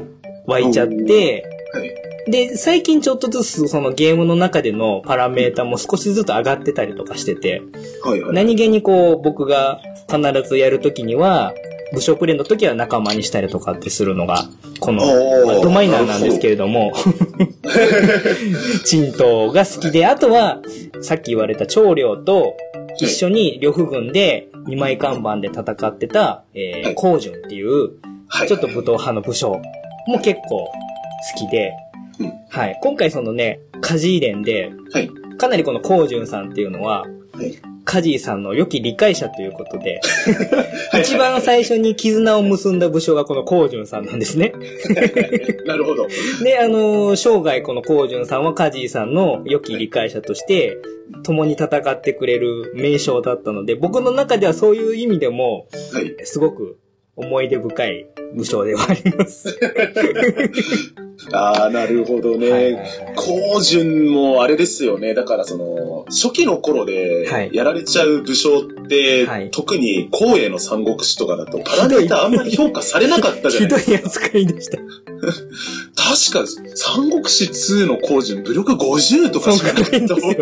[0.46, 2.13] 湧いちゃって、はい。
[2.26, 7.62] で、最近ちょっとずつそのゲームの中でのパラメータも少しずつ上がってたりとかしてて、
[8.02, 8.34] はいはい。
[8.34, 11.52] 何気にこう僕が必ずやるときには、
[11.92, 14.44] 武将プレイの時は仲間にしたりとかってするのが、
[14.80, 15.04] この、
[15.46, 16.92] まあドマイナーなんですけれども、
[18.84, 20.60] チントが好きで、あとは、
[21.00, 22.56] さっき言われた長領と
[22.98, 27.92] 一緒に呂布軍で二枚看板で戦ってた、えー、はい高順っていう、
[28.28, 28.48] はい。
[28.48, 29.60] ちょっと武闘派の武将
[30.06, 30.70] も結構好
[31.38, 31.72] きで、
[32.20, 32.78] うんはい。
[32.82, 35.10] 今回そのね、カジー伝で、はい。
[35.36, 37.02] かなりこの高順さんっていうのは、
[37.32, 37.58] はい。
[37.84, 40.00] カジーさんの良き理解者ということで、
[40.90, 44.54] はい一番最初に絆を結んだ武将がこの高順さんなんですね。
[45.66, 46.06] なるほど。
[46.42, 50.78] で、あのー生涯この高順さんはカジーさんの良き理解者として、
[51.24, 56.14] 共に戦ってくれる名将だったので、僕の中ではそういう意味でも、はい。
[56.24, 56.78] すごく
[57.16, 59.58] 思い出深い武将ではあります。
[61.32, 62.84] ああ、なるほどね。
[63.14, 65.14] 高順もあれですよね。
[65.14, 74.26] だからその、初期の頃ではいやられちゃう武将って、はい特に光栄の三国志とかだとパラメータあんまり評価されなかったじゃひどいないですか。
[74.34, 74.78] 扱いでした。
[75.94, 80.34] 確か、三国志2の高順、武力50とかしかないと思う。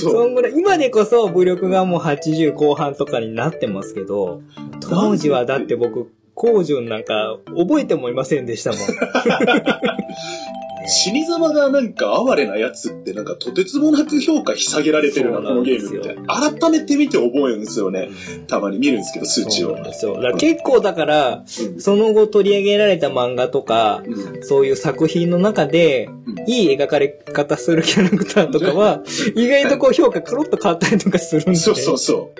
[0.00, 0.24] そ。
[0.24, 4.42] んぐらい、今でこそ武力がもう80後半とかになってますけど、
[4.80, 8.80] 当時はだって僕、高順なんか覚えてもいませんでしたもん。
[10.86, 16.16] 死に様がなんか哀れなやつってなんかとてつもなく評価ひ下げられてるな、このゲームって。
[16.26, 18.10] 改めて見て覚えるんですよね。
[18.48, 19.76] たまに見るんですけど、数値を。
[19.92, 21.80] そう結構だから、うん。
[21.80, 24.42] その後取り上げられた漫画とか、うん。
[24.42, 26.50] そういう作品の中で、うん。
[26.50, 29.02] いい描かれ方するキャラクターとかは、
[29.34, 32.32] 意外とこう評価クロッと変わったりとかするんで、そうそうそ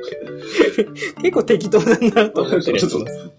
[1.16, 1.22] う。
[1.22, 2.90] 結構適当だなと思ってるやつ。
[2.90, 3.32] そうそう、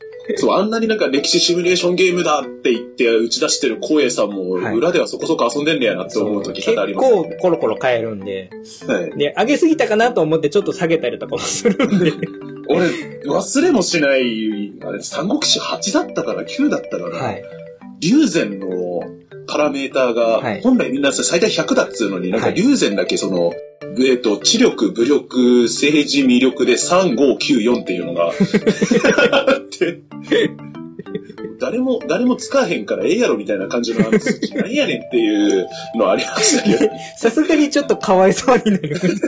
[0.52, 8.50] あんなになんか歴史シミュレーションゲームだって言って打ち出してる光栄さんも、はい裏ではそこそこ遊んでんねやなって思う時結多々あります、構コロコロ変えるんで、
[8.88, 9.18] はい。
[9.18, 12.12] で、上げすぎたかなと思ってちょっと下げたりとかもするんで、
[12.68, 12.88] 俺、
[13.26, 17.44] 忘れもしない、あれ、三国志8だったから9だったから、はい。
[18.02, 18.68] 龍禅の
[19.48, 23.54] パラメーターが、はい本来みんな最大100だっつうのに、なんかはい龍禅だけその、
[24.00, 28.32] えっと、知力、武力、政治、魅力で3、5、9、4っていうのが、
[29.32, 30.02] あって、
[31.60, 39.28] 誰も、誰も使わへんからええやろみたいな感じのあの数値、何やねんっていうのありましたけど、 さすがにちょっとかわいそうになりました。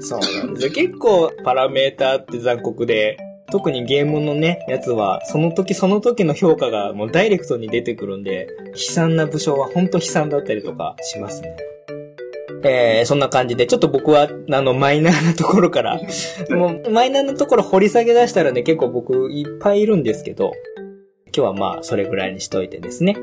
[0.00, 0.72] そうなんですよ。
[0.72, 3.16] 結構パラメーターって残酷で、
[3.52, 11.54] 特にゲームのね、やつは、その時その時の評価がもうダイレクトに出てくるんで、悲惨な武将は本当悲惨だったりとかしますね。
[12.64, 16.00] えー、そんな感じで、ちょっと僕は、あの、マイナーなところから、
[16.48, 20.52] もう、マイナーなところ掘り下げ出したらね、結構僕いっぱいいるんですけど、
[21.36, 23.16] 今日はまあ、それぐらいにしといてですね。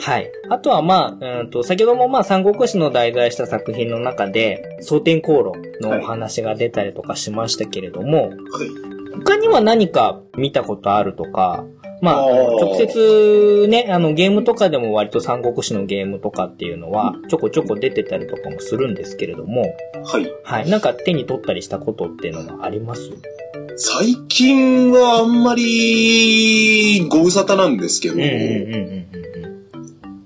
[0.00, 0.30] はい。
[0.48, 8.93] あとはまあ、うんと、先ほどもまあ、三国志の題材した作品の中で、蒼天航路のお話が出たりとかしましたけれども、はい
[9.24, 11.64] 他には何か見たことあるとか、
[12.02, 20.30] まあ、直接ね、あの、ゲームとかでも割と三国志のゲームとかっていうのは、ちょこちょこ出てたりとかもするんですけれども、はい。
[20.42, 20.68] はい。
[20.68, 23.10] なんか手に取ったりしたことっていうのはあります？
[23.76, 28.16] 最近はあんまり、ご無沙汰なんですけど。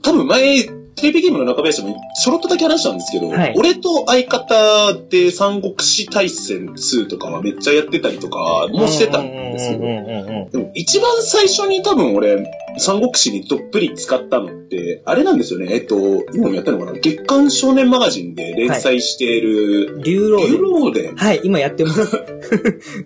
[0.02, 0.66] 多分前、
[1.00, 9.78] テレビゲームの中林でもちょろっとだけ話したんですけど、はい俺と相方で三国志大戦2とかはめっちゃやってたりとかもしてたんですよ。
[9.78, 15.68] うんうんうんうんでも一番最初に多分俺、三国志にどっぷり使ったのって、あれなんですよね。
[15.70, 15.96] えっと、
[16.32, 16.92] 今もやったのかな？
[16.98, 20.02] 月刊少年マガジンで連載している、うん。
[20.02, 20.62] 竜ロ竜ード。
[20.62, 21.16] ローデン。
[21.16, 21.98] はい、今やってます。
[22.06, 22.24] なんかも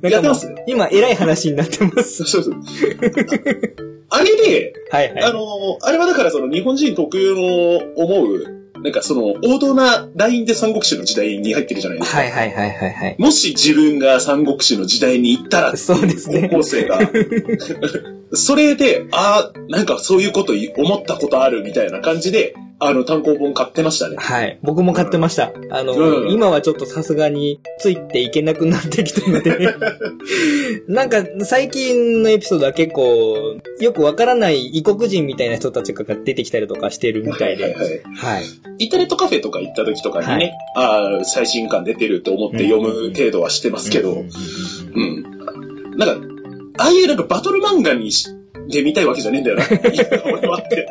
[0.03, 2.25] うやってます今、偉い話になってます。
[2.25, 2.55] そうそう。
[4.09, 5.25] あれで、はいはい。
[5.25, 12.19] あの、あれはだからその日本人特有の思う、なんかその王道なラインで三国志の時代に入ってるじゃないですか。
[12.19, 13.17] はいはいはいはいはい。
[13.19, 16.99] もし自分が三国志の時代に行ったら、そうですね高校生が。
[18.35, 22.55] それで、ああ、なんかそういうこと思ったことあるみたいな感じで、
[22.85, 24.17] あの単行本買ってましたね。
[24.19, 24.59] はい。
[24.63, 25.53] 僕も買ってました。
[25.71, 29.75] あの、うん今はちょっとさすがについていけなくなってきたので、
[30.89, 37.65] なんか最近のエピソードは結構よくわからない異国人みたいな人たちが出てきたりとかしてるみたいで。
[37.65, 38.45] はいはいはいはい。
[38.79, 44.25] インターネットカフェとか行った時とかにね、ああ、最新刊出てると思って読む程度はしてますけど、
[44.95, 45.23] うん。
[45.97, 46.27] なんか、
[46.79, 48.29] ああいうなんかバトル漫画にし
[48.69, 49.65] で見たいわけじゃねえんだよな。
[50.25, 50.87] 俺はって。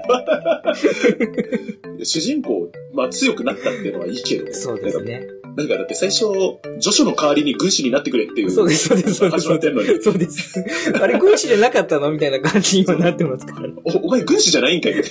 [2.06, 4.54] 主人公、まあ強くなったっていうのはいいけど。
[4.54, 5.28] そうですね。
[5.58, 6.26] なんかだって最初、
[6.80, 8.52] 助手の代わりに軍師になってくれっていう。
[8.52, 9.48] そうです、そうです、そうです。
[9.48, 10.02] 始まってんのに。
[10.02, 10.64] そうです。
[10.94, 12.12] あれ、軍師じゃなかったの？
[12.12, 13.74] みたいな感じに今なってますからね。
[13.84, 15.10] お、お前軍師じゃないんかいって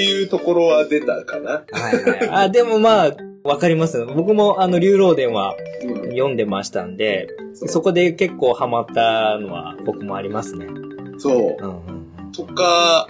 [0.00, 1.64] いうところは出たかな。
[1.72, 2.28] はいはい。
[2.30, 4.06] あ、でもまあ、わかりますよ。
[4.14, 10.66] 僕もあの、竜老伝はうん読んでましたんで、そこで結構ハマったのは僕もありますね。
[11.18, 11.64] そう。
[11.64, 13.06] うんうんとか、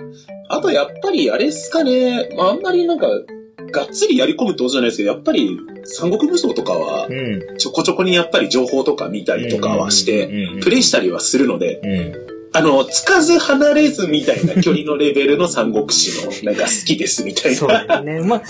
[0.48, 3.06] あとやっぱりあれっすかね、まあ、あんまりなんか、
[3.70, 7.16] がっつりやり込むってことじゃないですけど、やっぱり三国無双とかはうん。
[7.16, 7.56] うん。
[7.56, 12.31] ちょこちょこにやっぱり情報とか見たりとかはして、てプレイしたりはするので、うん。
[12.54, 17.84] あの、つかず離れずみたいな距離のレベルの三国志のなんか好きですみたいそうな。
[17.86, 18.20] ですね。
[18.20, 18.42] まあ、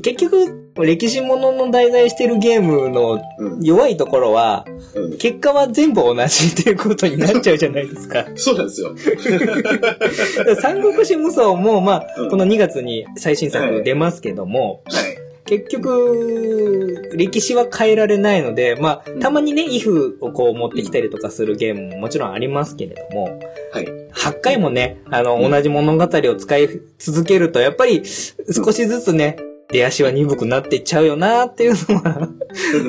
[0.00, 8.24] 結局、歴史ものの題材してるゲームのうん弱いところは、うん結果は全部同じっていうことになっちゃうじゃないですか。
[8.36, 8.94] そうなんですよ。
[10.60, 15.29] 三国志無双も、まあ、うんこの2月に最新作出ますけども、はい。
[15.50, 23.40] 結局、歴史は変えられないので、まあ、うんたまにね、イフをこう持ってきたりとかするゲームももちろんありますけれども、
[23.72, 23.86] はい。
[24.14, 29.36] 8回もね、あの、うん同じ物語を使い続けると、やっぱり少しずつね、
[29.72, 32.28] 出足は鈍くなっていっちゃうよなっていうのは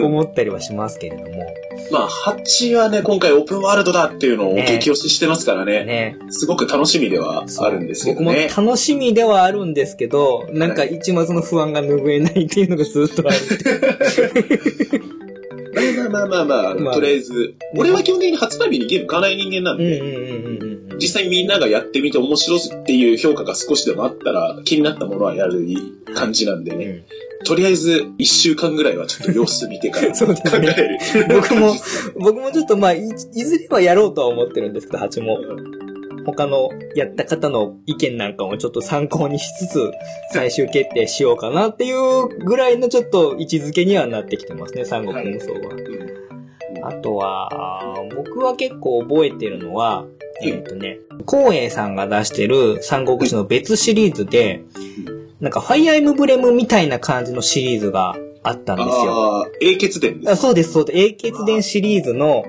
[0.03, 1.31] 思ったりはしますけれども。
[1.91, 5.83] まあ、8はね、今回オープンワールドだっていうのをね激推ししてますからね。
[5.83, 6.17] ね。
[6.29, 8.47] すごく楽しみではあるんですけど僕もね。
[8.55, 13.37] 楽しみではあるんですけど、なんか一末の不安が拭えないっていうのがずっとある。
[15.73, 20.01] まあまあまあまあ、まあとりあえず、俺は基本的に発売日にゲーム買わない人間なんで。
[20.97, 25.65] 実際みんながやってみて面白いっていう評価が少しでもあったら、気になったものはやる
[26.13, 26.85] 感じなんでね。
[26.85, 27.03] うん
[27.43, 30.99] とりあえず、1週間ぐらいはちょっと様子見てから 考えねる。
[31.29, 31.75] 僕も、
[32.15, 35.39] 僕もちょっとまあ、いいずれはやろうとは思ってるんですけど、8も。
[36.25, 39.91] 他のやった方の意見なんかもちょっと参考にしつつ、
[40.31, 45.59] 最終決定しようかなっていうぐらいのちょっと位置づけにはなってきてますね、三国無双は。
[46.83, 50.97] あとは、僕は結構覚えてるのは、うんえっ、とね、
[51.27, 54.63] 光栄さんが出してる三国志の別シリーズで、
[55.39, 59.41] なんかファイアーエムブレムみたいな感じのシリーズがあったんですよ。
[59.41, 60.31] ああ、英傑伝です。
[60.31, 60.99] あそうです、そうです。
[60.99, 62.43] 英傑伝シリーズの、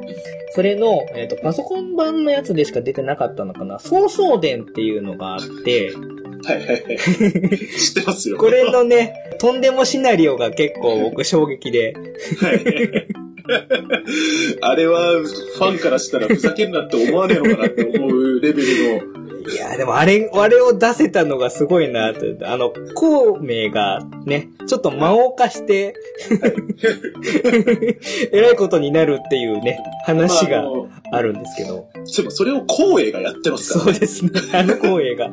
[0.55, 3.79] それの、えっ、と、パソコン版のやつでしか出てなかったのかな。
[3.79, 5.95] 曹操伝っていうのがあって、
[6.45, 6.99] はいはいはい。
[6.99, 8.37] 知ってますよ。
[8.37, 11.95] これのね、とんでもシナリオが結構僕衝撃で、
[12.41, 13.07] はい。
[14.61, 22.21] あれは、ファンからしたらふざけんなって思わねえのかなって思うレベルの、いや、でもあれ、あれを出せたのがすごいなと。
[22.45, 25.95] あの、孔明がね、ちょっと間を貸して、
[28.33, 31.89] えらいことになるっていうね、話がまあるんですけど。
[32.05, 34.31] そういえばそれを光栄がやってますからそうですね。
[34.53, 35.31] あの光栄が。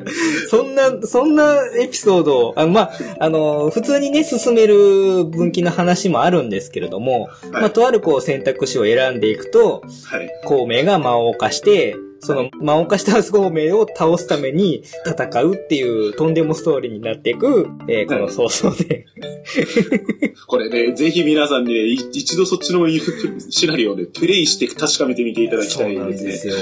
[0.48, 10.30] そんな、そんなエピソードを、あまあ、あの、普通にね、進める分岐の話もあるんですけれども、まあ、とあるこう選択肢を選んでいくと、はい。
[10.44, 19.06] 孔明が魔を犯して、その魔を犯した孔明を倒すために戦うっていうとんでもストーリーになっていく、えーこの早々で。
[20.46, 22.86] これね、ぜひ皆さんね、い一度そっちの
[23.50, 26.52] シナリオをね、プレイして確かめてみていただきたいですね。
[26.52, 26.58] よ。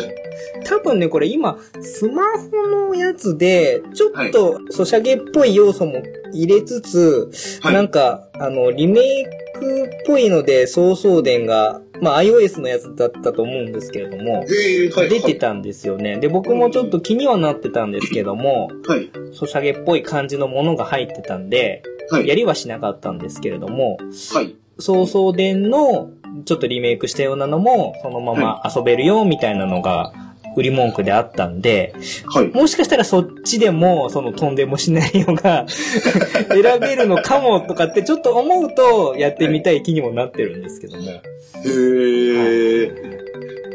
[0.65, 6.03] 多分ね、これ今、スマホのやつで、ちょっと、ソシャゲっぽい要素も
[6.33, 7.31] 入れつつ、
[7.61, 7.75] はい。
[7.75, 9.25] なんか、あの、リメイ
[9.59, 15.09] クっぽいので、早々伝が、まあ、iOS のやつだったと思うんですけれども、へーはい。
[15.09, 16.19] 出てたんですよね。
[16.19, 19.11] で、僕もちょっと気にはなってたんですけども、はい。
[19.33, 22.29] ソシャゲっぽい感じのものが入ってたんで、はい。
[22.29, 23.99] やりはしなかったんですけれども、
[24.33, 24.55] はい。
[24.79, 26.11] 早々伝の
[26.45, 30.13] ちょっとリメイクしたようなのも、そのまま遊べるよ、みたいなのが、
[30.57, 31.95] 売り文句であったんで、
[32.27, 32.49] はい。
[32.49, 41.11] もしかしたらそっちでも、そのとんでもシナリオが 選べるのかもとかってちょっと思うと、やってみたい気にもなってるんですけども。
[41.11, 41.21] へ
[41.65, 42.85] え。
[42.85, 43.68] い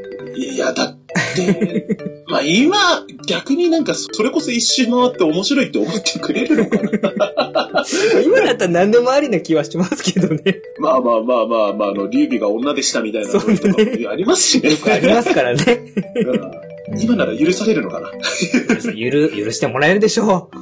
[0.58, 0.98] や、だっ
[1.36, 1.88] て、
[2.28, 2.78] まあ今、
[3.28, 7.86] 逆になんかそれこそ一周回って面白いって思ってくれるのかな
[8.24, 10.62] 今だったら何でもありな気はしますけどね。
[10.80, 14.72] まあまあまあまあまあ、あの、劉備が女でしたみたいなそうねとかもありますしね。
[14.86, 15.64] ありますからね。
[16.16, 18.12] うん今なら許されるのかな
[18.94, 20.56] ゆる、許してもらえるでしょう。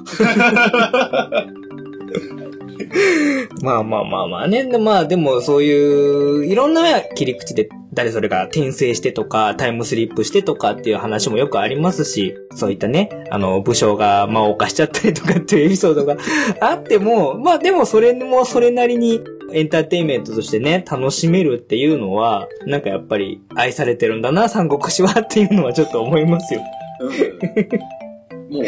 [3.61, 4.65] まあまあまあまあね。
[4.77, 16.15] まあでもそういう、いろんな切り口で誰それが転生してとか、タイムスリップしてとかっていう話もよくありますし、そういったね、あの、武将が魔を犯しちゃったりとかっていうエピソードが
[16.61, 19.21] あっても、まあでもそれもそれなりに
[19.53, 26.61] エンターテインメントとしてね、楽しめるっていうのは、なんかやっぱり愛されてるんだな、三国志はっていうのはちょっと思いますよ。
[27.01, 28.11] うん
[28.51, 28.63] もう、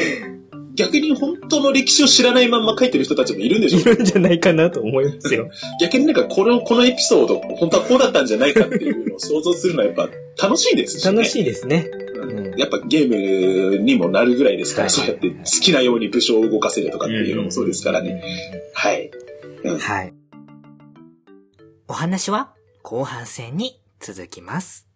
[0.76, 3.80] 逆に本当の歴史を知らないまんま書いてる人たちもいるんでしょ？
[3.80, 5.50] いるんじゃないかなと思いますよ。
[5.80, 10.10] 逆になんかこの、このエピソード、本当はこうだったんじゃないかっていうのを想像するのはやっぱ
[10.42, 11.12] 楽しいですしね。
[11.12, 11.90] 楽しいですね。
[11.92, 12.04] うん
[12.58, 18.24] やっぱゲームにもなるぐらいですから、はいそうやって好きなように武将を動かせるとかっていうのもそうですからね。
[18.74, 19.12] はい。
[19.80, 20.14] はい。
[21.88, 24.88] お話は後半戦に続きます。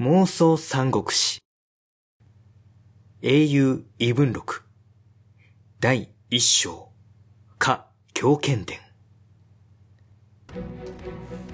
[0.00, 1.40] 妄想三国志。
[3.20, 4.62] 英雄異文録。
[5.80, 6.90] 第一章。
[7.58, 8.78] か狂犬伝。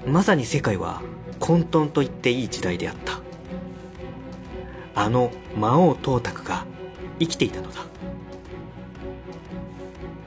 [0.07, 1.01] まさに世界は
[1.40, 3.18] 混沌と言っていい時代であった。
[4.95, 6.66] あの魔王董卓が
[7.18, 7.86] 生きていたのだ。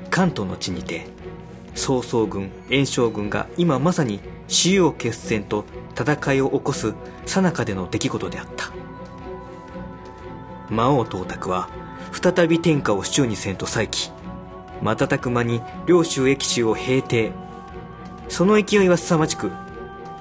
[0.09, 1.05] 関東の地にて
[1.76, 5.66] 曹操軍袁紹軍が今まさに死を決戦と
[6.00, 6.93] 戦いを起こす
[7.26, 8.72] 最中での出来事であった。
[10.70, 11.70] 魔王董卓は
[12.12, 14.12] 再び天下を手中にせんと再起。
[14.82, 17.32] 瞬く間に領州益州を平定。
[18.30, 19.52] その勢いは凄まじく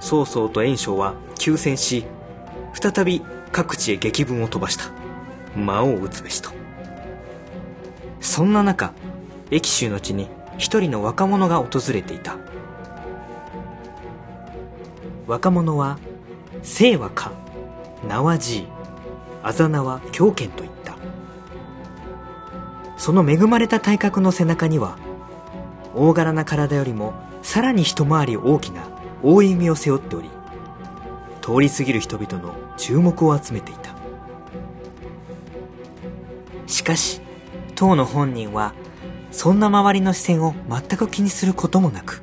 [0.00, 2.04] 曹操と袁紹は休戦し
[2.72, 3.22] 再び
[3.52, 4.84] 各地へ激文を飛ばした。
[5.56, 6.50] 魔王を討つべしと。
[8.20, 8.92] そんな中
[9.50, 12.36] 益州の地に一人の若者が訪れていた。
[15.26, 15.98] 若者は
[16.62, 17.32] 姓はか
[18.06, 18.66] 名はじ
[19.42, 20.96] あざ名は狂犬といった。
[22.96, 24.98] その恵まれた体格の背中には
[25.94, 28.88] 大柄な体よりもさらに一回り大きな
[29.22, 30.30] 大弓を背負っており
[31.40, 33.94] 通り過ぎる人々の注目を集めていた。
[36.66, 37.20] しかし
[37.74, 38.74] 当の本人は
[39.30, 42.22] そんな周りの視線を全く気にすることもなく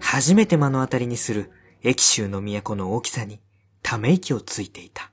[0.00, 1.50] 初めて目の当たりにする
[1.84, 3.40] 益州の都の大きさに
[3.82, 5.10] ため息をついていた。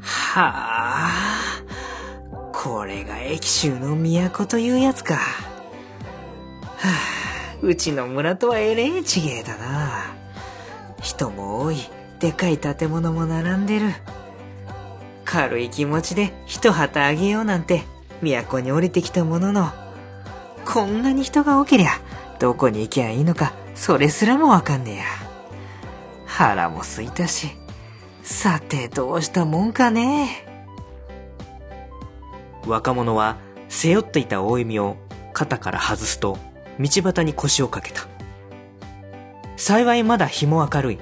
[0.00, 1.62] はあ
[2.52, 5.14] これが益州の都というやつか。
[5.14, 5.20] は
[6.84, 10.14] あうちの村とはえれえちげえだな。
[11.00, 11.78] 人も多い
[12.20, 13.94] でかい建物も並んでる。
[15.24, 17.82] 軽い気持ちで一旗あげようなんて
[18.20, 19.70] 都に降りてきたものの
[20.66, 21.90] こんなに人が多けりゃ
[22.38, 25.04] どこに行きゃいいのかそれすらもわかんねえや。
[26.24, 27.50] 腹も空いたし。
[28.22, 30.44] さてどうしたもんかね。
[32.66, 33.36] 若者は
[33.68, 34.96] 背負っていた大弓を
[35.32, 36.36] 肩から外すと
[36.80, 38.08] 道端に腰をかけた。
[39.56, 40.98] 幸いまだ日も明るい。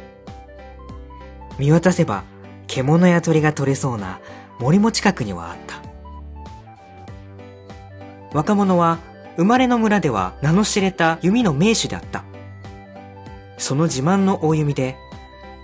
[1.59, 2.25] 見渡せば
[2.67, 4.21] 獣や鳥が取れそうな
[4.59, 5.81] 森も近くにはあった。
[8.35, 8.99] 若者は
[9.37, 12.25] 生まれの村では名の知れた弓の名手であった。
[13.57, 14.97] その自慢の大弓で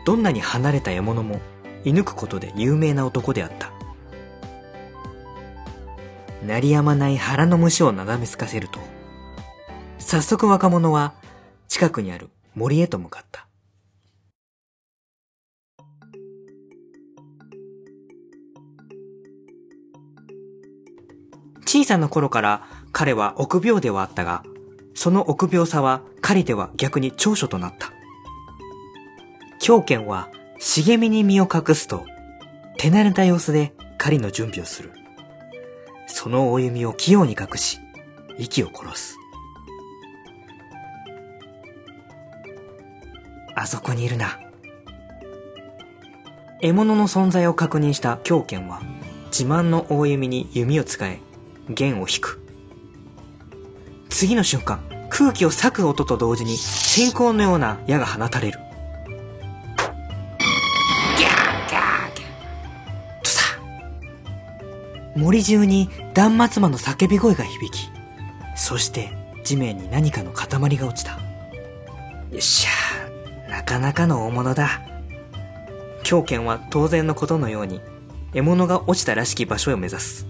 [0.07, 1.41] どんなに離れた獲物も
[1.85, 3.73] 射抜くことで有名な男であった。
[6.47, 8.81] 鳴りやまない腹の虫をなだめすかせると
[9.99, 11.13] 早速若者は
[11.69, 13.47] 近くにある森へと向かった。
[21.67, 24.43] 小さな頃から彼は臆病ではあったが、
[24.95, 27.93] その臆病さは狩りでは逆に長所となった。
[29.61, 30.29] 狂犬は
[30.59, 32.05] 茂みに身を隠すと、
[32.79, 34.93] 手慣れた様子で狩りの準備をする。
[36.07, 37.79] その大弓を器用に隠し、
[38.39, 39.17] 息を殺す。
[43.55, 44.39] あそこにいるな。
[46.63, 48.81] 獲物の存在を確認した狂犬は、
[49.27, 51.21] 自慢の大弓に弓を使え、
[51.69, 52.40] 弦を引く。
[54.21, 58.59] 次の瞬間、空気を裂く音と同時に、閃光のような矢が放たれる。
[61.17, 63.23] ギャーギャーギャー。
[63.23, 63.59] とさ。
[65.17, 67.91] 森中に断末魔の叫び声が響き、
[68.57, 69.11] そして
[69.43, 71.13] 地面に何かの塊が落ちた。
[71.13, 71.19] よ
[72.37, 74.83] っしゃなかなかの大物だ。
[76.03, 77.81] 狂犬は当然のことのように、
[78.35, 80.27] 獲物が落ちたらしき場所へ目指す。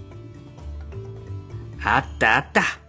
[1.83, 2.80] あったあった。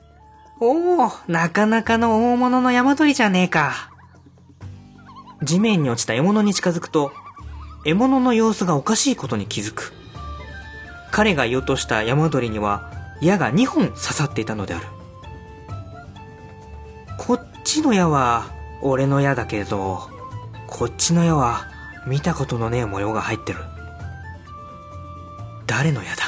[0.65, 3.91] おお、なかなかの大物の山鳥じゃねえか。
[5.43, 7.11] 地面に落ちた獲物に近づくと、
[7.85, 9.93] 獲物の様子がおかしいことに気づく。
[11.11, 14.87] 彼が言おうとした山鳥には矢が2本刺さっていたのである。
[17.19, 18.47] こっちの矢は
[18.83, 20.09] 俺の矢だけど、
[20.69, 21.67] こっちの矢は
[22.07, 23.59] 見たことのねえ模様が入ってる。
[25.67, 26.23] 誰の矢だ？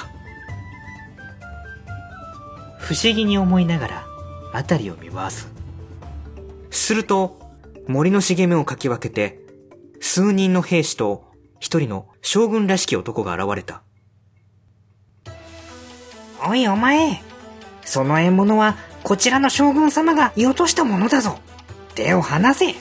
[2.80, 4.06] 不思議に思いながら
[4.54, 5.48] 辺りを見回す。
[6.70, 7.38] すると、
[7.86, 9.40] 森の茂みをかき分けて、
[10.00, 11.24] 数人の兵士と
[11.60, 13.82] 一人の将軍らしき男が現れた。
[16.46, 17.22] おいお前、
[17.84, 21.38] その獲物はこちらの将軍様が言い落としたものだぞ。
[21.94, 22.74] 手を離せ。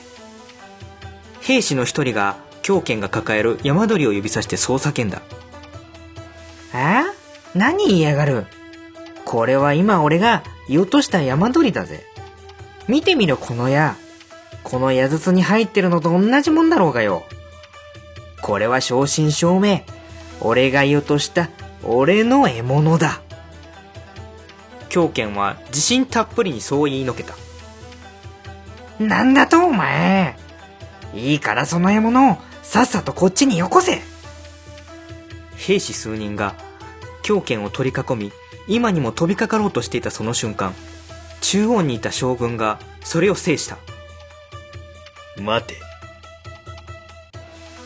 [1.42, 5.22] 兵士の一人が狂犬が抱える山鳥を指さしてそう叫んだ。
[6.74, 7.04] え？
[7.54, 8.48] 何言いやがる？
[9.26, 12.04] これは今俺が言い落とした山鳥だぜ。
[12.88, 13.96] 見てみろこの矢。
[14.64, 17.24] この矢筒に入ってるのと同じもんだろうがよ。
[18.42, 19.86] これは正真正銘。
[20.42, 21.50] 俺が言おうとした
[21.84, 23.22] 俺の獲物だ。
[24.90, 27.36] 狂犬は自信たっぷりにそう言いのけた。
[29.00, 30.38] なんだとお前。
[31.14, 34.02] いいからその獲物をさっさとこっちによこせ。
[35.58, 36.56] 兵士数人が
[37.22, 38.32] 狂犬を取り囲み、
[38.68, 40.74] 今にも飛びかかろうとしていたその瞬間、
[41.42, 43.78] 中央にいた将軍がそれを制した。
[45.42, 45.76] 待て。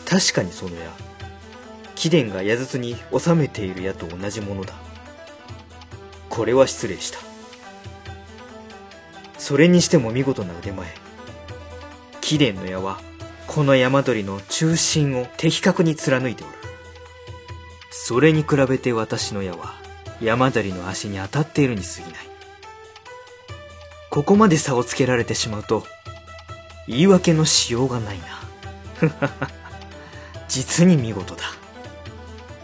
[0.08, 0.90] 確かにその矢、
[1.94, 4.74] 貴殿が矢筒に収めている矢と同じものだ。
[6.28, 7.18] これは失礼した。
[9.38, 10.86] それにしても見事な腕前。
[12.20, 13.00] 貴殿の矢は、
[13.46, 16.52] この山鳥の中心を的確に貫いておる。
[17.90, 19.77] それに比べて私の矢は、
[20.20, 22.12] 山鳥の足に当たっているに過ぎない。
[24.10, 25.84] ここまで差をつけられてしまうと、
[26.86, 29.18] 言い訳のしようがないな。
[30.48, 31.44] 実に見事だ。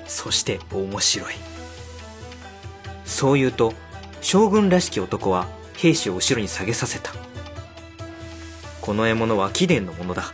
[0.07, 1.35] そして面白い。
[3.05, 3.75] そう言うと、
[4.21, 7.13] 将軍らしき男は兵士を後ろに下げさせた。
[8.81, 10.33] この獲物は貴殿のものだ。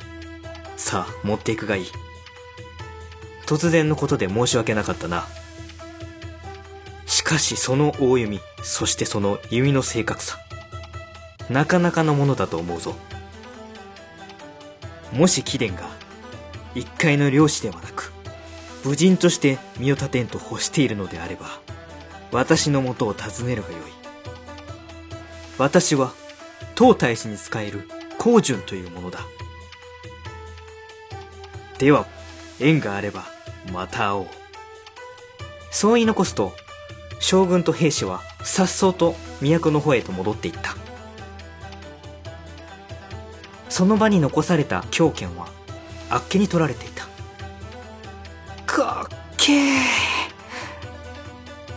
[0.77, 1.87] さあ、持っていくがいい。
[3.47, 5.27] 突然のことで申し訳なかったな。
[7.31, 10.37] しかしその大弓、そしてその弓の正確さ。
[11.49, 12.97] なかなかのものだと思うぞ。
[15.13, 15.89] もし貴殿が、
[16.75, 18.13] 一介の漁師ではなく、
[18.83, 21.61] 武人として身を立てんと欲しているのであれば、
[22.33, 23.81] 私のもとを訪ねるがよい。
[25.57, 26.13] 私は、
[26.75, 29.21] 当大使に仕える高順というものだ。
[31.79, 32.09] では、
[32.59, 33.27] 縁があれば、
[33.73, 34.27] また会おう。
[35.71, 36.53] そう言い残すと、
[37.21, 40.75] 将軍と兵士は、颯爽と都の方へと戻っていった。
[43.69, 45.47] その場に残された狂犬は、
[46.09, 47.07] あっけに取られていた。
[48.67, 49.53] かっけ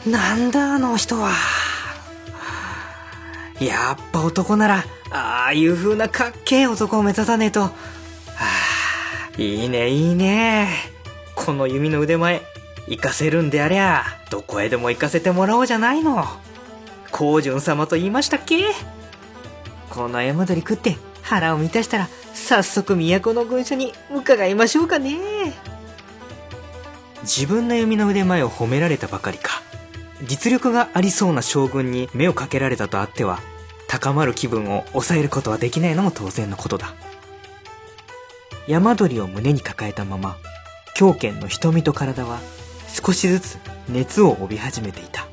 [0.06, 0.10] ー。
[0.10, 1.32] なんだあの人は。
[3.60, 7.62] やっぱ男なら、ああいう風なかっけえ男を目指さねえと。
[7.62, 7.72] は
[8.40, 10.70] あ、いいねいいね。
[11.36, 12.42] この弓の腕前、
[12.90, 14.04] 活かせるんでありゃ、
[14.34, 16.26] どこへでも行かせてもらおうじゃないの。
[17.12, 18.64] 高順様と言いましたっけ？
[19.92, 25.54] この山鳥食って腹を満たしたら、早速都の軍所に伺いましょうかね。
[27.22, 29.62] 自分の弓の腕前を褒められたばかりか。
[30.24, 33.40] 実力がありそうな将軍に目をかけられたとあっては、
[33.88, 36.96] 高まる気分を抑えることはできないのも当然のことだ。
[38.68, 40.38] 山鳥を胸に抱えたまま、
[40.96, 42.40] 狂犬の瞳と体は
[42.88, 43.60] 少しずつ
[43.90, 45.28] 熱を帯び始めていた。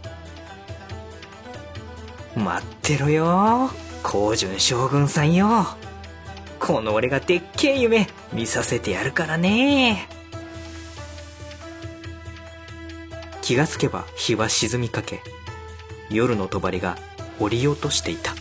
[2.36, 3.70] 待ってろよ、
[4.02, 5.66] 高順将軍さんよ。
[6.58, 10.08] この俺がでっけえ夢見させてやるからね。
[13.42, 15.22] 気がつけば日は沈みかけ、
[16.10, 16.96] 夜の帳が
[17.38, 18.34] 降りようとしていた。